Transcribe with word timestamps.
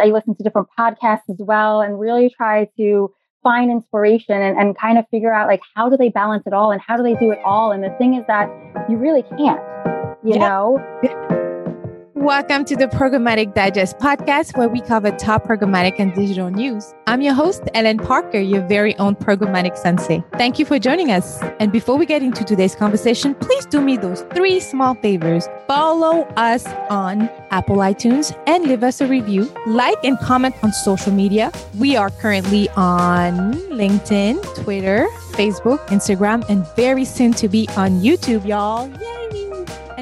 I 0.00 0.06
listen 0.06 0.34
to 0.36 0.42
different 0.42 0.68
podcasts 0.78 1.28
as 1.30 1.36
well 1.38 1.80
and 1.80 1.98
really 1.98 2.30
try 2.30 2.68
to 2.76 3.12
find 3.42 3.70
inspiration 3.70 4.40
and, 4.40 4.58
and 4.58 4.78
kind 4.78 4.98
of 4.98 5.04
figure 5.10 5.32
out 5.32 5.48
like 5.48 5.60
how 5.74 5.88
do 5.88 5.96
they 5.96 6.08
balance 6.08 6.44
it 6.46 6.52
all 6.52 6.70
and 6.70 6.80
how 6.80 6.96
do 6.96 7.02
they 7.02 7.14
do 7.14 7.30
it 7.30 7.38
all. 7.44 7.72
And 7.72 7.82
the 7.82 7.90
thing 7.98 8.14
is 8.14 8.24
that 8.28 8.48
you 8.88 8.96
really 8.96 9.22
can't, 9.22 9.60
you 10.24 10.34
yeah. 10.34 10.48
know? 10.48 10.78
Welcome 12.22 12.64
to 12.66 12.76
the 12.76 12.86
Programmatic 12.86 13.52
Digest 13.52 13.98
podcast, 13.98 14.56
where 14.56 14.68
we 14.68 14.80
cover 14.80 15.10
top 15.10 15.42
programmatic 15.42 15.96
and 15.98 16.14
digital 16.14 16.50
news. 16.50 16.94
I'm 17.08 17.20
your 17.20 17.34
host, 17.34 17.64
Ellen 17.74 17.98
Parker, 17.98 18.38
your 18.38 18.64
very 18.68 18.96
own 18.98 19.16
programmatic 19.16 19.76
sensei. 19.76 20.22
Thank 20.38 20.60
you 20.60 20.64
for 20.64 20.78
joining 20.78 21.10
us. 21.10 21.42
And 21.58 21.72
before 21.72 21.98
we 21.98 22.06
get 22.06 22.22
into 22.22 22.44
today's 22.44 22.76
conversation, 22.76 23.34
please 23.34 23.66
do 23.66 23.80
me 23.80 23.96
those 23.96 24.22
three 24.36 24.60
small 24.60 24.94
favors. 24.94 25.48
Follow 25.66 26.22
us 26.36 26.64
on 26.90 27.28
Apple 27.50 27.78
iTunes 27.78 28.32
and 28.46 28.68
leave 28.68 28.84
us 28.84 29.00
a 29.00 29.08
review. 29.08 29.52
Like 29.66 29.98
and 30.04 30.16
comment 30.20 30.54
on 30.62 30.72
social 30.72 31.12
media. 31.12 31.50
We 31.76 31.96
are 31.96 32.10
currently 32.10 32.68
on 32.76 33.54
LinkedIn, 33.54 34.62
Twitter, 34.62 35.08
Facebook, 35.32 35.84
Instagram, 35.88 36.48
and 36.48 36.64
very 36.76 37.04
soon 37.04 37.32
to 37.32 37.48
be 37.48 37.66
on 37.76 38.00
YouTube, 38.00 38.46
y'all. 38.46 38.88
Yay! 39.00 39.21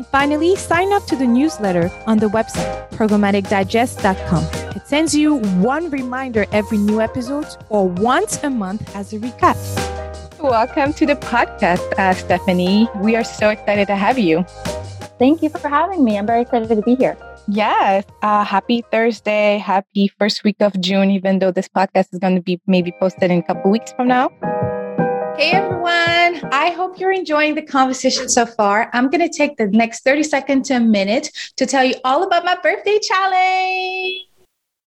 And 0.00 0.06
finally, 0.06 0.56
sign 0.56 0.94
up 0.94 1.04
to 1.08 1.14
the 1.14 1.26
newsletter 1.26 1.92
on 2.06 2.16
the 2.16 2.28
website, 2.28 2.88
programmaticdigest.com. 2.92 4.74
It 4.74 4.88
sends 4.88 5.14
you 5.14 5.34
one 5.60 5.90
reminder 5.90 6.46
every 6.52 6.78
new 6.78 7.02
episode 7.02 7.44
or 7.68 7.86
once 7.86 8.42
a 8.42 8.48
month 8.48 8.96
as 8.96 9.12
a 9.12 9.18
recap. 9.18 9.58
Welcome 10.40 10.94
to 10.94 11.04
the 11.04 11.16
podcast, 11.16 11.84
uh, 11.98 12.14
Stephanie. 12.14 12.88
We 12.96 13.14
are 13.14 13.22
so 13.22 13.50
excited 13.50 13.88
to 13.88 13.94
have 13.94 14.18
you. 14.18 14.42
Thank 15.18 15.42
you 15.42 15.50
for 15.50 15.68
having 15.68 16.02
me. 16.02 16.16
I'm 16.16 16.26
very 16.26 16.40
excited 16.40 16.70
to 16.70 16.80
be 16.80 16.94
here. 16.94 17.18
Yes. 17.46 18.06
Uh, 18.22 18.42
happy 18.42 18.82
Thursday. 18.90 19.58
Happy 19.58 20.10
first 20.18 20.44
week 20.44 20.56
of 20.60 20.80
June, 20.80 21.10
even 21.10 21.40
though 21.40 21.50
this 21.50 21.68
podcast 21.68 22.14
is 22.14 22.20
going 22.20 22.36
to 22.36 22.42
be 22.42 22.58
maybe 22.66 22.90
posted 22.90 23.30
in 23.30 23.40
a 23.40 23.42
couple 23.42 23.70
weeks 23.70 23.92
from 23.92 24.08
now. 24.08 24.30
Hey 25.40 25.52
everyone, 25.52 26.52
I 26.52 26.68
hope 26.76 27.00
you're 27.00 27.12
enjoying 27.12 27.54
the 27.54 27.62
conversation 27.62 28.28
so 28.28 28.44
far. 28.44 28.90
I'm 28.92 29.08
going 29.08 29.26
to 29.26 29.34
take 29.34 29.56
the 29.56 29.68
next 29.68 30.04
30 30.04 30.22
seconds 30.22 30.68
to 30.68 30.74
a 30.74 30.80
minute 30.80 31.30
to 31.56 31.64
tell 31.64 31.82
you 31.82 31.94
all 32.04 32.24
about 32.24 32.44
my 32.44 32.58
birthday 32.62 32.98
challenge. 32.98 34.26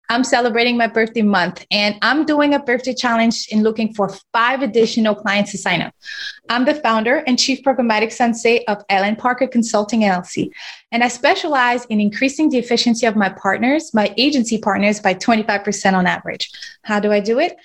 I'm 0.09 0.25
celebrating 0.25 0.75
my 0.75 0.87
birthday 0.87 1.21
month 1.21 1.65
and 1.71 1.97
I'm 2.01 2.25
doing 2.25 2.53
a 2.53 2.59
birthday 2.59 2.93
challenge 2.93 3.47
in 3.49 3.63
looking 3.63 3.93
for 3.93 4.09
five 4.33 4.61
additional 4.61 5.15
clients 5.15 5.51
to 5.51 5.57
sign 5.57 5.81
up. 5.81 5.95
I'm 6.49 6.65
the 6.65 6.75
founder 6.75 7.23
and 7.27 7.39
chief 7.39 7.63
programmatic 7.63 8.11
sensei 8.11 8.65
of 8.65 8.83
Ellen 8.89 9.15
Parker 9.15 9.47
Consulting 9.47 10.01
LLC, 10.01 10.51
and 10.91 11.01
I 11.01 11.07
specialize 11.07 11.85
in 11.85 12.01
increasing 12.01 12.49
the 12.49 12.57
efficiency 12.57 13.05
of 13.05 13.15
my 13.15 13.29
partners, 13.29 13.93
my 13.93 14.13
agency 14.17 14.57
partners, 14.57 14.99
by 14.99 15.13
25% 15.13 15.93
on 15.93 16.05
average. 16.05 16.51
How 16.83 16.99
do 16.99 17.09
I 17.13 17.21
do 17.21 17.39
it? 17.39 17.55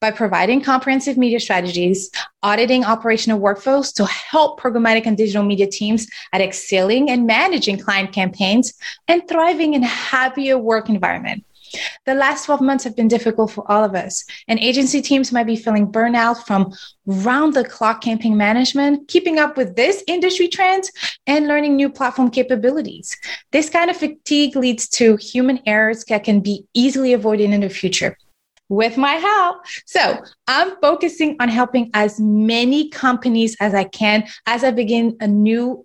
By 0.00 0.10
providing 0.10 0.60
comprehensive 0.60 1.16
media 1.16 1.40
strategies, 1.40 2.10
auditing 2.42 2.84
operational 2.84 3.40
workflows 3.40 3.94
to 3.94 4.04
help 4.06 4.60
programmatic 4.60 5.06
and 5.06 5.16
digital 5.16 5.42
media 5.42 5.66
teams 5.66 6.06
at 6.32 6.40
excelling 6.40 7.10
and 7.10 7.26
managing 7.26 7.78
client 7.78 8.12
campaigns 8.12 8.74
and 9.08 9.26
thriving 9.28 9.74
in 9.74 9.82
a 9.82 9.86
happier 9.86 10.58
work 10.58 10.88
environment. 10.88 11.44
The 12.06 12.14
last 12.14 12.44
12 12.44 12.60
months 12.60 12.84
have 12.84 12.96
been 12.96 13.08
difficult 13.08 13.50
for 13.50 13.70
all 13.70 13.84
of 13.84 13.94
us, 13.94 14.24
and 14.48 14.58
agency 14.60 15.02
teams 15.02 15.32
might 15.32 15.46
be 15.46 15.56
feeling 15.56 15.90
burnout 15.90 16.44
from 16.46 16.72
round 17.06 17.54
the 17.54 17.64
clock 17.64 18.00
campaign 18.00 18.36
management, 18.36 19.08
keeping 19.08 19.38
up 19.38 19.56
with 19.56 19.74
this 19.74 20.04
industry 20.06 20.48
trends, 20.48 20.90
and 21.26 21.48
learning 21.48 21.76
new 21.76 21.88
platform 21.88 22.30
capabilities. 22.30 23.16
This 23.50 23.70
kind 23.70 23.90
of 23.90 23.96
fatigue 23.96 24.56
leads 24.56 24.88
to 24.90 25.16
human 25.16 25.60
errors 25.66 26.04
that 26.04 26.24
can 26.24 26.40
be 26.40 26.64
easily 26.74 27.12
avoided 27.12 27.50
in 27.50 27.62
the 27.62 27.68
future 27.68 28.16
with 28.68 28.96
my 28.96 29.14
help. 29.14 29.58
So 29.86 30.22
I'm 30.46 30.76
focusing 30.80 31.36
on 31.40 31.48
helping 31.48 31.90
as 31.94 32.18
many 32.20 32.88
companies 32.88 33.56
as 33.60 33.74
I 33.74 33.84
can 33.84 34.26
as 34.46 34.64
I 34.64 34.70
begin 34.70 35.16
a 35.20 35.26
new 35.26 35.84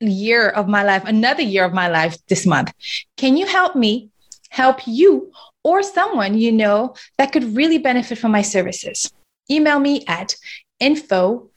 year 0.00 0.48
of 0.50 0.68
my 0.68 0.84
life, 0.84 1.04
another 1.04 1.42
year 1.42 1.64
of 1.64 1.72
my 1.72 1.88
life 1.88 2.16
this 2.28 2.46
month. 2.46 2.72
Can 3.16 3.36
you 3.36 3.46
help 3.46 3.74
me 3.76 4.10
help 4.50 4.86
you 4.86 5.32
or 5.64 5.82
someone 5.82 6.38
you 6.38 6.52
know 6.52 6.94
that 7.18 7.32
could 7.32 7.56
really 7.56 7.78
benefit 7.78 8.18
from 8.18 8.32
my 8.32 8.42
services? 8.42 9.10
Email 9.50 9.78
me 9.78 10.04
at 10.06 10.34
info 10.80 11.50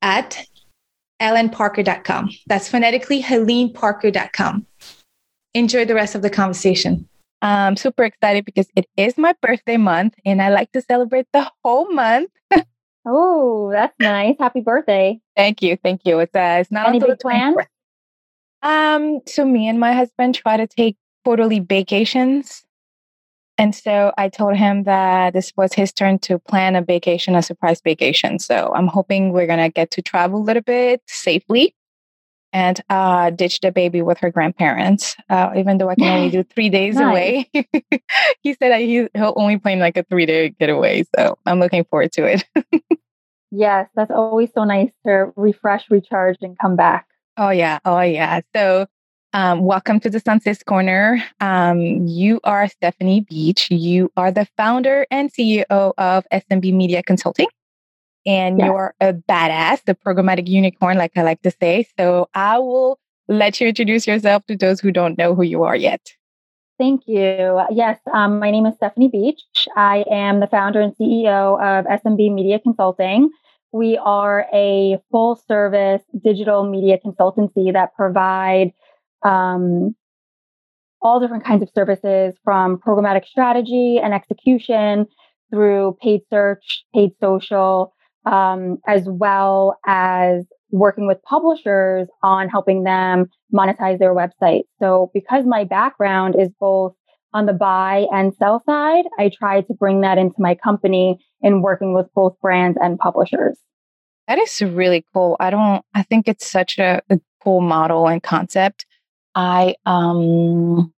at 0.00 0.44
ellenparker.com. 1.20 2.30
That's 2.46 2.68
phonetically 2.68 3.22
heleneparker.com. 3.22 4.66
Enjoy 5.54 5.84
the 5.84 5.94
rest 5.94 6.14
of 6.14 6.22
the 6.22 6.30
conversation. 6.30 7.08
I'm 7.42 7.76
super 7.76 8.04
excited 8.04 8.44
because 8.44 8.68
it 8.76 8.86
is 8.96 9.18
my 9.18 9.34
birthday 9.42 9.76
month 9.76 10.14
and 10.24 10.40
I 10.40 10.50
like 10.50 10.70
to 10.72 10.80
celebrate 10.80 11.26
the 11.32 11.50
whole 11.64 11.90
month. 11.90 12.30
oh, 13.04 13.70
that's 13.72 13.94
nice. 13.98 14.36
Happy 14.38 14.60
birthday. 14.60 15.20
Thank 15.36 15.60
you. 15.60 15.76
Thank 15.76 16.02
you. 16.04 16.20
It's, 16.20 16.34
uh, 16.34 16.58
it's 16.60 16.70
not 16.70 16.88
Any 16.88 17.00
big 17.00 17.18
plans? 17.18 17.56
Um, 18.62 19.20
so 19.26 19.44
me 19.44 19.68
and 19.68 19.80
my 19.80 19.92
husband 19.92 20.36
try 20.36 20.56
to 20.56 20.68
take 20.68 20.96
quarterly 21.24 21.58
vacations. 21.58 22.64
And 23.58 23.74
so 23.74 24.12
I 24.16 24.28
told 24.28 24.56
him 24.56 24.84
that 24.84 25.34
this 25.34 25.52
was 25.56 25.72
his 25.72 25.92
turn 25.92 26.20
to 26.20 26.38
plan 26.38 26.76
a 26.76 26.82
vacation, 26.82 27.34
a 27.34 27.42
surprise 27.42 27.80
vacation. 27.82 28.38
So 28.38 28.72
I'm 28.74 28.86
hoping 28.86 29.32
we're 29.32 29.48
going 29.48 29.58
to 29.58 29.68
get 29.68 29.90
to 29.92 30.02
travel 30.02 30.40
a 30.40 30.44
little 30.44 30.62
bit 30.62 31.02
safely 31.06 31.74
and 32.52 32.80
uh, 32.90 33.30
ditch 33.30 33.60
the 33.60 33.72
baby 33.72 34.02
with 34.02 34.18
her 34.18 34.30
grandparents. 34.30 35.16
Uh, 35.30 35.50
even 35.56 35.78
though 35.78 35.88
I 35.88 35.94
can 35.94 36.08
only 36.08 36.30
do 36.30 36.42
three 36.54 36.68
days 36.68 36.96
nice. 36.96 37.10
away, 37.10 37.50
he 38.42 38.54
said 38.54 38.78
he, 38.80 39.08
he'll 39.14 39.34
only 39.36 39.58
plan 39.58 39.78
like 39.78 39.96
a 39.96 40.02
three 40.04 40.26
day 40.26 40.50
getaway. 40.50 41.04
So 41.16 41.38
I'm 41.46 41.60
looking 41.60 41.84
forward 41.84 42.12
to 42.12 42.24
it. 42.24 42.44
yes, 43.50 43.88
that's 43.94 44.10
always 44.10 44.50
so 44.54 44.64
nice 44.64 44.90
to 45.06 45.32
refresh, 45.36 45.90
recharge, 45.90 46.38
and 46.42 46.58
come 46.58 46.76
back. 46.76 47.06
Oh, 47.36 47.50
yeah. 47.50 47.78
Oh, 47.84 48.00
yeah. 48.00 48.40
So, 48.54 48.86
um, 49.32 49.64
welcome 49.64 49.98
to 50.00 50.10
the 50.10 50.20
Sunset 50.20 50.62
Corner. 50.66 51.24
Um, 51.40 52.06
you 52.06 52.38
are 52.44 52.68
Stephanie 52.68 53.20
Beach. 53.22 53.70
You 53.70 54.12
are 54.14 54.30
the 54.30 54.46
founder 54.58 55.06
and 55.10 55.32
CEO 55.32 55.64
of 55.96 56.26
SMB 56.30 56.74
Media 56.74 57.02
Consulting 57.02 57.46
and 58.24 58.58
you're 58.58 58.94
a 59.00 59.12
badass, 59.12 59.84
the 59.84 59.94
programmatic 59.94 60.48
unicorn, 60.48 60.96
like 60.96 61.12
I 61.16 61.22
like 61.22 61.42
to 61.42 61.50
say. 61.60 61.86
So 61.98 62.28
I 62.34 62.58
will 62.58 62.98
let 63.28 63.60
you 63.60 63.68
introduce 63.68 64.06
yourself 64.06 64.46
to 64.46 64.56
those 64.56 64.80
who 64.80 64.90
don't 64.92 65.18
know 65.18 65.34
who 65.34 65.42
you 65.42 65.64
are 65.64 65.76
yet. 65.76 66.12
Thank 66.78 67.02
you. 67.06 67.60
Yes, 67.70 67.98
um, 68.12 68.38
my 68.38 68.50
name 68.50 68.66
is 68.66 68.74
Stephanie 68.74 69.08
Beach. 69.08 69.68
I 69.76 70.04
am 70.10 70.40
the 70.40 70.46
founder 70.46 70.80
and 70.80 70.94
CEO 70.96 71.54
of 71.60 71.84
SMB 71.86 72.34
Media 72.34 72.58
Consulting. 72.58 73.30
We 73.72 73.96
are 73.98 74.46
a 74.52 74.98
full 75.10 75.36
service 75.36 76.02
digital 76.22 76.68
media 76.68 76.98
consultancy 77.04 77.72
that 77.72 77.94
provide 77.94 78.72
um, 79.22 79.94
all 81.00 81.20
different 81.20 81.44
kinds 81.44 81.62
of 81.62 81.70
services 81.74 82.34
from 82.44 82.78
programmatic 82.78 83.26
strategy 83.26 83.98
and 84.02 84.14
execution 84.14 85.06
through 85.50 85.96
paid 86.00 86.22
search, 86.30 86.84
paid 86.94 87.12
social, 87.20 87.94
um, 88.24 88.78
as 88.86 89.04
well 89.06 89.78
as 89.86 90.44
working 90.70 91.06
with 91.06 91.22
publishers 91.22 92.08
on 92.22 92.48
helping 92.48 92.84
them 92.84 93.26
monetize 93.52 93.98
their 93.98 94.14
website. 94.14 94.62
So 94.80 95.10
because 95.12 95.44
my 95.46 95.64
background 95.64 96.34
is 96.38 96.48
both 96.58 96.94
on 97.34 97.46
the 97.46 97.52
buy 97.52 98.06
and 98.12 98.34
sell 98.34 98.62
side, 98.66 99.04
I 99.18 99.30
try 99.30 99.62
to 99.62 99.74
bring 99.74 100.00
that 100.02 100.18
into 100.18 100.36
my 100.38 100.54
company 100.54 101.18
in 101.40 101.62
working 101.62 101.94
with 101.94 102.06
both 102.14 102.38
brands 102.40 102.78
and 102.80 102.98
publishers. 102.98 103.58
That 104.28 104.38
is 104.38 104.62
really 104.62 105.04
cool. 105.12 105.36
I 105.40 105.50
don't 105.50 105.84
I 105.94 106.02
think 106.02 106.28
it's 106.28 106.46
such 106.46 106.78
a, 106.78 107.02
a 107.10 107.20
cool 107.42 107.60
model 107.60 108.08
and 108.08 108.22
concept. 108.22 108.86
I 109.34 109.74
um 109.84 110.92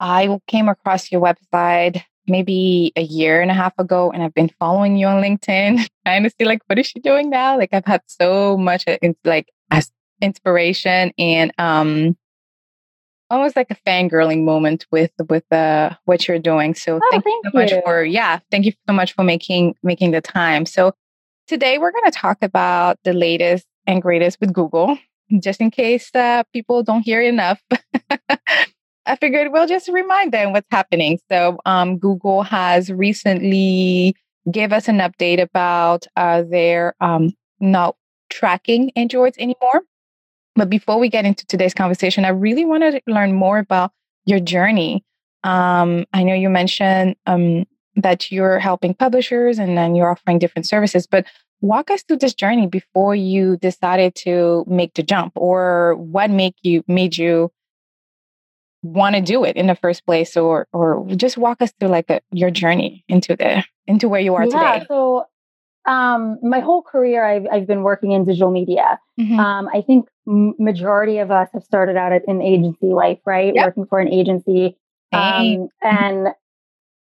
I 0.00 0.38
came 0.48 0.68
across 0.68 1.12
your 1.12 1.20
website 1.20 2.02
maybe 2.26 2.92
a 2.96 3.02
year 3.02 3.40
and 3.40 3.50
a 3.50 3.54
half 3.54 3.72
ago 3.78 4.10
and 4.10 4.22
I've 4.22 4.34
been 4.34 4.50
following 4.58 4.96
you 4.96 5.06
on 5.06 5.22
LinkedIn. 5.22 5.88
Trying 6.06 6.22
to 6.24 6.30
see 6.30 6.44
like 6.44 6.60
what 6.66 6.78
is 6.78 6.86
she 6.86 7.00
doing 7.00 7.30
now? 7.30 7.58
Like 7.58 7.70
I've 7.72 7.84
had 7.84 8.02
so 8.06 8.56
much 8.56 8.84
uh, 8.86 8.98
like 9.24 9.48
inspiration 10.20 11.12
and 11.18 11.52
um 11.58 12.16
almost 13.28 13.56
like 13.56 13.70
a 13.70 13.74
fangirling 13.86 14.44
moment 14.44 14.86
with 14.92 15.10
with 15.28 15.50
uh 15.52 15.90
what 16.04 16.28
you're 16.28 16.38
doing. 16.38 16.74
So 16.74 16.96
oh, 16.96 17.08
thank, 17.10 17.24
thank 17.24 17.44
you 17.44 17.50
so 17.50 17.58
you. 17.58 17.64
much 17.64 17.84
for 17.84 18.04
yeah 18.04 18.38
thank 18.50 18.64
you 18.64 18.72
so 18.88 18.94
much 18.94 19.14
for 19.14 19.24
making 19.24 19.74
making 19.82 20.12
the 20.12 20.20
time. 20.20 20.66
So 20.66 20.94
today 21.48 21.78
we're 21.78 21.92
going 21.92 22.10
to 22.10 22.16
talk 22.16 22.38
about 22.42 22.98
the 23.04 23.12
latest 23.12 23.66
and 23.86 24.00
greatest 24.00 24.38
with 24.40 24.52
Google 24.52 24.96
just 25.40 25.60
in 25.60 25.70
case 25.70 26.10
uh, 26.14 26.42
people 26.52 26.82
don't 26.82 27.02
hear 27.02 27.22
enough 27.22 27.62
I 29.06 29.16
figured 29.16 29.52
we'll 29.52 29.66
just 29.66 29.88
remind 29.88 30.32
them 30.32 30.52
what's 30.52 30.68
happening. 30.70 31.18
So 31.30 31.58
um, 31.66 31.98
Google 31.98 32.42
has 32.42 32.90
recently 32.90 34.14
gave 34.50 34.72
us 34.72 34.88
an 34.88 34.98
update 34.98 35.40
about 35.42 36.06
uh, 36.16 36.42
their 36.42 36.94
um, 37.00 37.34
not 37.60 37.96
tracking 38.30 38.90
Androids 38.96 39.36
anymore. 39.38 39.82
But 40.54 40.70
before 40.70 40.98
we 40.98 41.08
get 41.08 41.24
into 41.24 41.46
today's 41.46 41.74
conversation, 41.74 42.24
I 42.24 42.30
really 42.30 42.64
want 42.64 42.82
to 42.82 43.00
learn 43.06 43.32
more 43.34 43.58
about 43.58 43.92
your 44.26 44.40
journey 44.40 45.04
Um, 45.44 46.04
I 46.12 46.22
know 46.22 46.34
you 46.34 46.48
mentioned 46.48 47.16
um, 47.26 47.64
that 47.96 48.30
you're 48.30 48.58
helping 48.58 48.94
publishers 48.94 49.58
and 49.58 49.76
then 49.76 49.94
you're 49.94 50.10
offering 50.10 50.38
different 50.38 50.66
services, 50.66 51.06
but 51.06 51.26
walk 51.60 51.90
us 51.90 52.02
through 52.02 52.18
this 52.18 52.34
journey 52.34 52.66
before 52.66 53.14
you 53.14 53.56
decided 53.58 54.14
to 54.14 54.64
make 54.66 54.94
the 54.94 55.02
jump 55.02 55.32
or 55.36 55.96
what 55.96 56.30
make 56.30 56.54
you 56.62 56.84
made 56.88 57.16
you 57.16 57.50
want 58.82 59.14
to 59.14 59.22
do 59.22 59.44
it 59.44 59.56
in 59.56 59.66
the 59.66 59.74
first 59.74 60.04
place 60.04 60.36
or 60.36 60.66
or 60.72 61.06
just 61.16 61.38
walk 61.38 61.62
us 61.62 61.72
through 61.78 61.88
like 61.88 62.10
a, 62.10 62.20
your 62.32 62.50
journey 62.50 63.04
into 63.08 63.36
the 63.36 63.64
into 63.86 64.08
where 64.08 64.20
you 64.20 64.34
are 64.34 64.44
yeah, 64.44 64.74
today 64.78 64.86
so 64.88 65.24
um, 65.84 66.38
my 66.44 66.60
whole 66.60 66.82
career 66.82 67.24
I've, 67.24 67.46
I've 67.50 67.66
been 67.66 67.82
working 67.82 68.12
in 68.12 68.24
digital 68.24 68.50
media 68.50 68.98
mm-hmm. 69.18 69.38
um, 69.38 69.68
i 69.72 69.80
think 69.82 70.08
majority 70.26 71.18
of 71.18 71.30
us 71.30 71.48
have 71.52 71.64
started 71.64 71.96
out 71.96 72.12
in 72.26 72.42
agency 72.42 72.86
life 72.86 73.18
right 73.24 73.54
yep. 73.54 73.66
working 73.66 73.86
for 73.86 73.98
an 73.98 74.08
agency 74.08 74.76
um, 75.12 75.68
and 75.82 76.28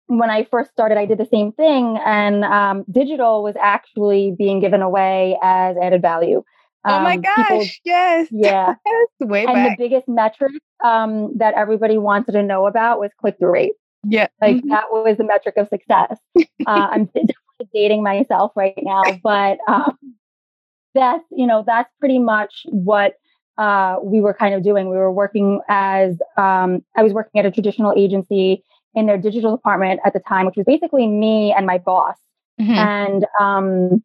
when 0.08 0.30
I 0.30 0.48
first 0.50 0.72
started, 0.72 0.98
I 0.98 1.06
did 1.06 1.18
the 1.18 1.26
same 1.26 1.52
thing, 1.52 1.98
and 2.06 2.44
um, 2.46 2.86
digital 2.90 3.44
was 3.44 3.56
actually 3.62 4.34
being 4.38 4.60
given 4.60 4.82
away 4.82 5.38
as 5.44 5.76
added 5.78 6.02
value. 6.02 6.44
Um, 6.88 7.02
oh 7.02 7.04
my 7.04 7.16
um, 7.16 7.22
gosh! 7.22 7.82
Yes, 7.84 8.28
yeah, 8.32 8.76
way 9.20 9.46
and 9.46 9.54
back. 9.54 9.78
the 9.78 9.84
biggest 9.84 10.08
metric 10.08 10.54
um, 10.84 11.38
that 11.38 11.54
everybody 11.56 11.98
wanted 11.98 12.32
to 12.34 12.44
know 12.44 12.68
about 12.68 13.00
was 13.00 13.12
click 13.20 13.38
through 13.38 13.52
rate. 13.52 13.74
Yeah, 14.04 14.28
like 14.42 14.58
mm-hmm. 14.58 14.70
that 14.70 14.86
was 14.92 15.18
the 15.18 15.24
metric 15.24 15.56
of 15.58 15.68
success. 15.68 16.18
uh, 16.38 16.44
I'm 16.68 17.06
definitely 17.06 17.70
dating 17.74 18.04
myself 18.04 18.52
right 18.56 18.74
now, 18.82 19.02
but 19.24 19.58
um, 19.68 19.98
that's 20.94 21.26
you 21.32 21.46
know 21.46 21.64
that's 21.66 21.92
pretty 22.00 22.20
much 22.20 22.66
what 22.66 23.16
uh, 23.58 23.98
we 24.04 24.22
were 24.22 24.34
kind 24.34 24.54
of 24.54 24.64
doing. 24.64 24.90
We 24.90 24.98
were 24.98 25.12
working 25.12 25.62
as 25.68 26.18
um, 26.38 26.84
I 26.96 27.04
was 27.04 27.14
working 27.14 27.40
at 27.40 27.46
a 27.46 27.52
traditional 27.52 27.94
agency 27.98 28.64
in 28.98 29.06
their 29.06 29.18
digital 29.18 29.56
department 29.56 30.00
at 30.06 30.14
the 30.14 30.20
time, 30.20 30.46
which 30.46 30.56
was 30.56 30.66
basically 30.66 31.08
me 31.08 31.54
and 31.56 31.66
my 31.66 31.78
boss. 31.78 32.18
Mm-hmm. 32.60 32.72
And, 32.72 33.26
um, 33.40 34.04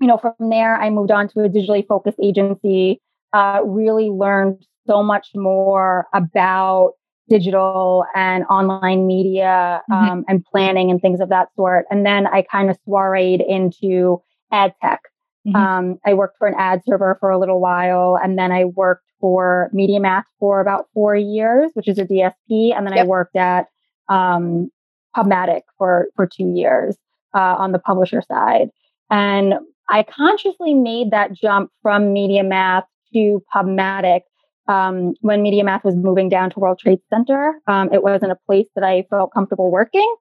you 0.00 0.06
know, 0.06 0.18
from 0.18 0.34
there, 0.50 0.76
I 0.76 0.90
moved 0.90 1.10
on 1.10 1.28
to 1.28 1.44
a 1.44 1.48
digitally 1.48 1.86
focused 1.86 2.18
agency, 2.22 3.00
uh, 3.32 3.60
really 3.64 4.08
learned 4.08 4.64
so 4.86 5.02
much 5.02 5.28
more 5.34 6.06
about 6.14 6.92
digital 7.28 8.04
and 8.14 8.44
online 8.46 9.06
media 9.06 9.82
mm-hmm. 9.90 10.10
um, 10.10 10.24
and 10.26 10.44
planning 10.44 10.90
and 10.90 11.00
things 11.00 11.20
of 11.20 11.28
that 11.28 11.48
sort. 11.54 11.86
And 11.90 12.04
then 12.04 12.26
I 12.26 12.42
kind 12.42 12.70
of 12.70 12.76
soireed 12.86 13.40
into 13.46 14.20
ad 14.52 14.74
tech. 14.82 15.00
Mm-hmm. 15.46 15.56
Um, 15.56 15.98
I 16.04 16.14
worked 16.14 16.36
for 16.38 16.48
an 16.48 16.54
ad 16.58 16.82
server 16.86 17.16
for 17.20 17.30
a 17.30 17.38
little 17.38 17.60
while, 17.60 18.18
and 18.22 18.38
then 18.38 18.52
I 18.52 18.64
worked 18.64 19.06
for 19.20 19.70
MediaMath 19.74 20.24
for 20.38 20.60
about 20.60 20.88
four 20.92 21.14
years, 21.14 21.70
which 21.74 21.88
is 21.88 21.98
a 21.98 22.04
DSP. 22.04 22.76
And 22.76 22.86
then 22.86 22.94
yep. 22.94 23.04
I 23.04 23.08
worked 23.08 23.36
at 23.36 23.66
um, 24.08 24.70
Pubmatic 25.16 25.62
for 25.78 26.08
for 26.14 26.26
two 26.26 26.52
years 26.54 26.96
uh, 27.34 27.56
on 27.58 27.72
the 27.72 27.78
publisher 27.78 28.22
side, 28.22 28.68
and 29.08 29.54
I 29.90 30.04
consciously 30.04 30.74
made 30.74 31.10
that 31.10 31.32
jump 31.32 31.70
from 31.82 32.14
MediaMath 32.14 32.84
to 33.12 33.42
Pubmatic 33.54 34.20
um, 34.68 35.14
when 35.20 35.42
MediaMath 35.42 35.84
was 35.84 35.96
moving 35.96 36.28
down 36.28 36.50
to 36.50 36.60
World 36.60 36.78
Trade 36.78 37.00
Center. 37.10 37.60
Um, 37.66 37.92
it 37.92 38.02
wasn't 38.02 38.32
a 38.32 38.38
place 38.46 38.68
that 38.76 38.84
I 38.84 39.04
felt 39.10 39.32
comfortable 39.34 39.70
working, 39.70 40.14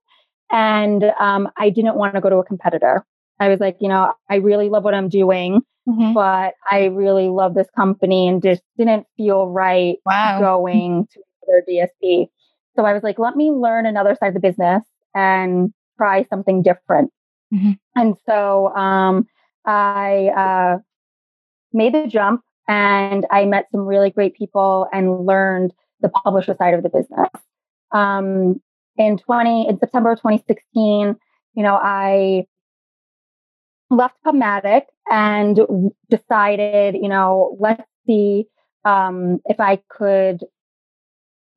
and 0.51 1.03
um, 1.19 1.49
I 1.55 1.69
didn't 1.69 1.95
want 1.95 2.15
to 2.15 2.21
go 2.21 2.29
to 2.29 2.37
a 2.37 2.43
competitor. 2.43 3.05
I 3.39 3.47
was 3.47 3.59
like, 3.59 3.77
you 3.79 3.87
know, 3.87 4.13
I 4.29 4.35
really 4.35 4.69
love 4.69 4.83
what 4.83 4.95
I'm 4.95 5.07
doing, 5.07 5.61
mm-hmm. 5.87 6.13
but 6.13 6.55
I 6.69 6.85
really 6.85 7.29
love 7.29 7.53
this 7.53 7.69
company 7.75 8.27
and 8.27 8.41
just 8.41 8.61
didn't 8.77 9.05
feel 9.15 9.47
right 9.47 9.97
wow. 10.05 10.39
going 10.39 11.07
to 11.13 11.21
their 11.47 11.63
DSP. 11.69 12.27
So 12.75 12.85
I 12.85 12.93
was 12.93 13.03
like, 13.03 13.19
let 13.19 13.35
me 13.35 13.51
learn 13.51 13.85
another 13.85 14.15
side 14.19 14.29
of 14.29 14.33
the 14.33 14.39
business 14.39 14.83
and 15.15 15.73
try 15.97 16.25
something 16.29 16.61
different. 16.61 17.11
Mm-hmm. 17.53 17.71
And 17.95 18.15
so 18.25 18.75
um, 18.75 19.27
I 19.65 20.29
uh, 20.35 20.77
made 21.73 21.93
the 21.93 22.07
jump 22.07 22.41
and 22.67 23.25
I 23.31 23.45
met 23.45 23.67
some 23.71 23.81
really 23.81 24.09
great 24.09 24.35
people 24.35 24.87
and 24.93 25.25
learned 25.25 25.73
the 26.01 26.09
publisher 26.09 26.55
side 26.57 26.73
of 26.73 26.83
the 26.83 26.89
business. 26.89 27.29
Um, 27.91 28.61
in 28.97 29.17
20, 29.17 29.67
in 29.67 29.79
September 29.79 30.15
2016, 30.15 31.15
you 31.55 31.63
know, 31.63 31.79
I 31.81 32.45
left 33.89 34.15
Pubmatic 34.25 34.83
and 35.09 35.59
decided, 36.09 36.95
you 36.95 37.09
know, 37.09 37.57
let's 37.59 37.83
see 38.05 38.45
um, 38.85 39.39
if 39.45 39.59
I 39.59 39.81
could 39.89 40.43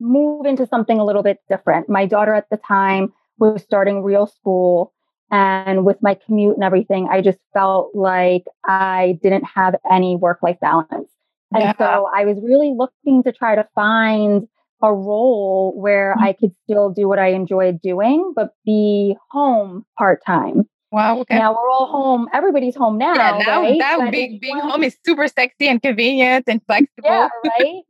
move 0.00 0.46
into 0.46 0.66
something 0.66 0.98
a 0.98 1.04
little 1.04 1.22
bit 1.22 1.38
different. 1.48 1.88
My 1.88 2.06
daughter 2.06 2.34
at 2.34 2.48
the 2.50 2.56
time 2.56 3.12
was 3.38 3.62
starting 3.62 4.02
real 4.02 4.26
school. 4.26 4.92
And 5.32 5.86
with 5.86 5.96
my 6.02 6.14
commute 6.14 6.54
and 6.54 6.62
everything, 6.62 7.08
I 7.10 7.22
just 7.22 7.38
felt 7.54 7.94
like 7.94 8.44
I 8.66 9.18
didn't 9.22 9.44
have 9.44 9.74
any 9.90 10.14
work 10.14 10.40
life 10.42 10.58
balance. 10.60 11.08
And 11.54 11.62
yeah. 11.62 11.72
so 11.78 12.08
I 12.14 12.26
was 12.26 12.38
really 12.42 12.74
looking 12.76 13.22
to 13.24 13.32
try 13.32 13.54
to 13.54 13.66
find 13.74 14.46
a 14.82 14.92
role 14.92 15.72
where 15.74 16.14
mm-hmm. 16.14 16.24
I 16.24 16.32
could 16.34 16.54
still 16.64 16.90
do 16.90 17.08
what 17.08 17.18
I 17.18 17.28
enjoyed 17.28 17.80
doing, 17.80 18.32
but 18.36 18.50
be 18.66 19.16
home 19.30 19.86
part 19.96 20.22
time. 20.24 20.68
Wow. 20.90 21.20
Okay. 21.20 21.38
Now 21.38 21.52
we're 21.52 21.70
all 21.70 21.86
home. 21.86 22.28
Everybody's 22.34 22.76
home 22.76 22.98
now. 22.98 23.14
Yeah, 23.14 23.38
now 23.46 23.62
right? 23.62 23.78
that 23.78 24.10
being, 24.10 24.38
being 24.38 24.58
home 24.58 24.82
is 24.82 24.94
super 25.06 25.26
sexy 25.26 25.66
and 25.66 25.80
convenient 25.80 26.44
and 26.46 26.60
flexible. 26.66 27.04
Yeah, 27.04 27.28
right. 27.46 27.82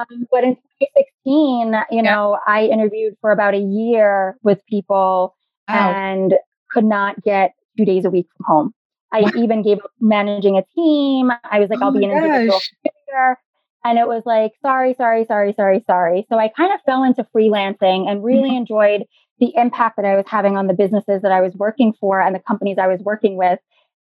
um, 0.00 0.26
but 0.32 0.42
in 0.42 0.56
2016, 0.80 1.74
you 1.92 2.02
know, 2.02 2.40
I 2.44 2.64
interviewed 2.64 3.14
for 3.20 3.30
about 3.30 3.54
a 3.54 3.60
year 3.60 4.36
with 4.42 4.66
people 4.66 5.36
wow. 5.72 5.92
and 5.92 6.34
could 6.70 6.84
not 6.84 7.22
get 7.22 7.54
two 7.76 7.84
days 7.84 8.04
a 8.04 8.10
week 8.10 8.26
from 8.36 8.46
home. 8.46 8.74
I 9.12 9.24
even 9.36 9.62
gave 9.62 9.78
up 9.78 9.90
managing 10.00 10.56
a 10.56 10.64
team. 10.74 11.30
I 11.50 11.58
was 11.58 11.68
like, 11.68 11.80
oh 11.82 11.86
I'll 11.86 11.92
be 11.92 12.04
an 12.04 12.12
individual 12.12 12.60
contributor. 12.60 13.38
And 13.84 13.98
it 13.98 14.06
was 14.06 14.22
like, 14.26 14.52
sorry, 14.62 14.94
sorry, 14.94 15.24
sorry, 15.24 15.54
sorry, 15.54 15.82
sorry. 15.86 16.26
So 16.28 16.38
I 16.38 16.48
kind 16.48 16.72
of 16.72 16.80
fell 16.84 17.02
into 17.02 17.26
freelancing 17.34 18.08
and 18.08 18.22
really 18.22 18.50
mm-hmm. 18.50 18.58
enjoyed 18.58 19.04
the 19.38 19.52
impact 19.56 19.96
that 19.96 20.04
I 20.04 20.16
was 20.16 20.26
having 20.28 20.56
on 20.56 20.66
the 20.66 20.74
businesses 20.74 21.22
that 21.22 21.32
I 21.32 21.40
was 21.40 21.54
working 21.54 21.94
for 21.98 22.20
and 22.20 22.34
the 22.34 22.40
companies 22.40 22.76
I 22.78 22.86
was 22.86 23.00
working 23.00 23.36
with. 23.36 23.58